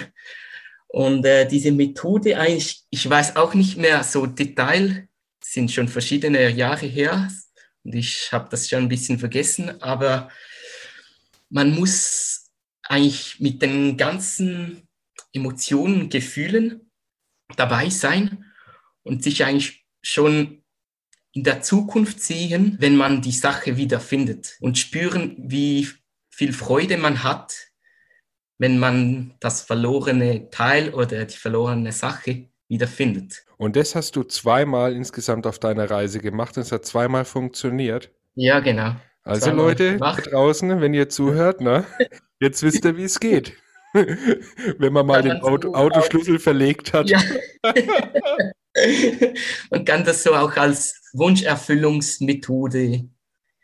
Und 0.87 1.25
äh, 1.25 1.47
diese 1.47 1.71
Methode 1.71 2.37
eigentlich, 2.37 2.83
ich 2.89 3.09
weiß 3.09 3.35
auch 3.35 3.53
nicht 3.53 3.77
mehr 3.77 4.03
so 4.03 4.25
Detail, 4.25 5.07
sind 5.43 5.71
schon 5.71 5.87
verschiedene 5.87 6.49
Jahre 6.49 6.85
her 6.85 7.29
und 7.83 7.93
ich 7.93 8.29
habe 8.31 8.49
das 8.49 8.67
schon 8.67 8.83
ein 8.83 8.89
bisschen 8.89 9.19
vergessen, 9.19 9.81
aber 9.81 10.29
man 11.49 11.71
muss 11.71 12.51
eigentlich 12.83 13.39
mit 13.39 13.61
den 13.61 13.95
ganzen 13.95 14.87
Emotionen, 15.33 16.09
Gefühlen 16.09 16.91
dabei 17.55 17.89
sein 17.89 18.45
und 19.03 19.23
sich 19.23 19.45
eigentlich 19.45 19.85
schon 20.01 20.63
in 21.35 21.43
der 21.43 21.61
Zukunft 21.61 22.21
sehen, 22.21 22.77
wenn 22.79 22.95
man 22.95 23.21
die 23.21 23.33
Sache 23.33 23.75
wiederfindet 23.75 24.55
und 24.61 24.77
spüren, 24.77 25.35
wie 25.37 25.87
viel 26.29 26.53
Freude 26.53 26.97
man 26.97 27.23
hat, 27.23 27.53
wenn 28.57 28.79
man 28.79 29.35
das 29.41 29.61
verlorene 29.61 30.49
Teil 30.49 30.93
oder 30.93 31.25
die 31.25 31.35
verlorene 31.35 31.91
Sache 31.91 32.47
wiederfindet. 32.69 33.43
Und 33.57 33.75
das 33.75 33.95
hast 33.95 34.15
du 34.15 34.23
zweimal 34.23 34.93
insgesamt 34.93 35.45
auf 35.45 35.59
deiner 35.59 35.91
Reise 35.91 36.19
gemacht 36.19 36.55
und 36.55 36.63
es 36.63 36.71
hat 36.71 36.85
zweimal 36.85 37.25
funktioniert. 37.25 38.11
Ja, 38.35 38.61
genau. 38.61 38.95
Also 39.23 39.47
Zweimal 39.47 39.65
Leute 39.65 39.93
gemacht. 39.93 40.31
draußen, 40.31 40.79
wenn 40.79 40.93
ihr 40.93 41.09
zuhört, 41.09 41.59
ne, 41.59 41.83
jetzt 42.39 42.63
wisst 42.63 42.85
ihr, 42.85 42.95
wie 42.95 43.03
es 43.03 43.19
geht. 43.19 43.53
wenn 43.93 44.93
man 44.93 45.05
mal 45.05 45.21
den 45.21 45.41
Auto, 45.41 45.73
Autoschlüssel 45.73 46.39
verlegt 46.39 46.93
hat. 46.93 47.09
Ja. 47.09 47.21
man 49.71 49.85
kann 49.85 50.03
das 50.03 50.23
so 50.23 50.35
auch 50.35 50.55
als 50.57 51.01
Wunscherfüllungsmethode 51.13 53.09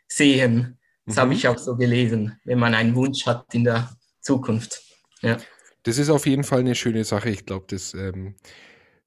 sehen. 0.08 0.78
Das 1.06 1.16
habe 1.18 1.30
Mhm. 1.30 1.32
ich 1.32 1.48
auch 1.48 1.58
so 1.58 1.76
gelesen, 1.76 2.38
wenn 2.44 2.58
man 2.58 2.74
einen 2.74 2.94
Wunsch 2.94 3.26
hat 3.26 3.54
in 3.54 3.64
der 3.64 3.96
Zukunft. 4.20 4.82
Ja. 5.22 5.36
Das 5.84 5.98
ist 5.98 6.10
auf 6.10 6.26
jeden 6.26 6.44
Fall 6.44 6.60
eine 6.60 6.74
schöne 6.74 7.04
Sache. 7.04 7.30
Ich 7.30 7.44
glaube, 7.46 7.66
das 7.68 7.94
ähm, 7.94 8.36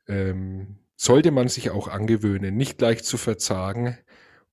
ähm, 0.08 0.80
sollte 0.98 1.32
man 1.32 1.48
sich 1.50 1.70
auch 1.72 1.88
angewöhnen, 1.88 2.56
nicht 2.58 2.78
gleich 2.78 3.04
zu 3.04 3.18
verzagen 3.18 3.98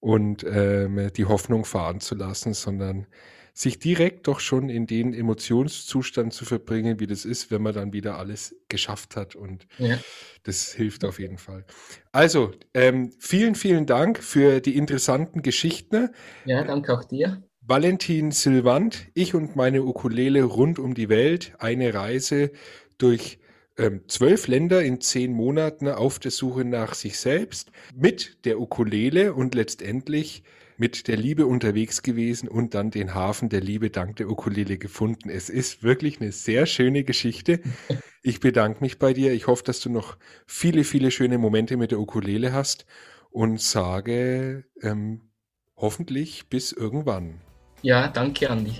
und 0.00 0.44
ähm, 0.44 1.10
die 1.16 1.26
Hoffnung 1.26 1.64
fahren 1.64 2.00
zu 2.00 2.14
lassen, 2.14 2.54
sondern 2.54 3.06
sich 3.54 3.78
direkt 3.78 4.26
doch 4.28 4.40
schon 4.40 4.68
in 4.68 4.86
den 4.86 5.12
Emotionszustand 5.14 6.32
zu 6.32 6.44
verbringen, 6.44 7.00
wie 7.00 7.06
das 7.06 7.24
ist, 7.24 7.50
wenn 7.50 7.62
man 7.62 7.74
dann 7.74 7.92
wieder 7.92 8.16
alles 8.18 8.56
geschafft 8.68 9.16
hat. 9.16 9.34
Und 9.36 9.66
Ja. 9.78 9.98
das 10.42 10.72
hilft 10.72 11.04
auf 11.04 11.18
jeden 11.18 11.38
Fall. 11.38 11.64
Also, 12.12 12.52
ähm, 12.74 13.12
vielen, 13.18 13.54
vielen 13.54 13.86
Dank 13.86 14.22
für 14.22 14.60
die 14.60 14.76
interessanten 14.76 15.42
Geschichten. 15.42 16.10
ja, 16.44 16.64
danke 16.64 16.92
auch 16.94 17.04
dir. 17.04 17.42
Valentin 17.60 18.32
Silvant, 18.32 19.06
ich 19.14 19.34
und 19.34 19.54
meine 19.54 19.84
Ukulele 19.84 20.42
rund 20.42 20.78
um 20.78 20.94
die 20.94 21.08
Welt, 21.08 21.52
eine 21.58 21.94
Reise 21.94 22.50
durch 22.98 23.38
ähm, 23.78 24.02
zwölf 24.08 24.48
Länder 24.48 24.82
in 24.82 25.00
zehn 25.00 25.32
Monaten 25.32 25.88
auf 25.88 26.18
der 26.18 26.30
Suche 26.30 26.64
nach 26.64 26.94
sich 26.94 27.18
selbst 27.18 27.70
mit 27.94 28.44
der 28.44 28.60
Ukulele 28.60 29.32
und 29.34 29.54
letztendlich 29.54 30.42
mit 30.82 31.06
der 31.06 31.16
Liebe 31.16 31.46
unterwegs 31.46 32.02
gewesen 32.02 32.48
und 32.48 32.74
dann 32.74 32.90
den 32.90 33.14
Hafen 33.14 33.48
der 33.48 33.60
Liebe 33.60 33.90
dank 33.90 34.16
der 34.16 34.28
Ukulele 34.28 34.78
gefunden. 34.78 35.30
Es 35.30 35.48
ist 35.48 35.84
wirklich 35.84 36.20
eine 36.20 36.32
sehr 36.32 36.66
schöne 36.66 37.04
Geschichte. 37.04 37.60
Ich 38.24 38.38
bedanke 38.38 38.84
mich 38.84 39.00
bei 39.00 39.12
dir. 39.12 39.32
Ich 39.32 39.48
hoffe, 39.48 39.64
dass 39.64 39.80
du 39.80 39.90
noch 39.90 40.16
viele, 40.46 40.84
viele 40.84 41.10
schöne 41.10 41.38
Momente 41.38 41.76
mit 41.76 41.90
der 41.90 41.98
Ukulele 41.98 42.52
hast 42.52 42.86
und 43.30 43.60
sage 43.60 44.64
ähm, 44.80 45.32
hoffentlich 45.76 46.48
bis 46.48 46.70
irgendwann. 46.70 47.40
Ja, 47.82 48.06
danke, 48.06 48.48
Andi. 48.48 48.76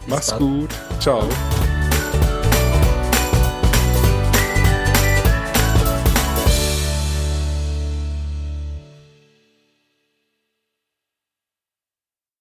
Bis 0.00 0.08
Mach's 0.08 0.30
bald. 0.30 0.40
gut. 0.40 0.70
Ciao. 1.00 1.28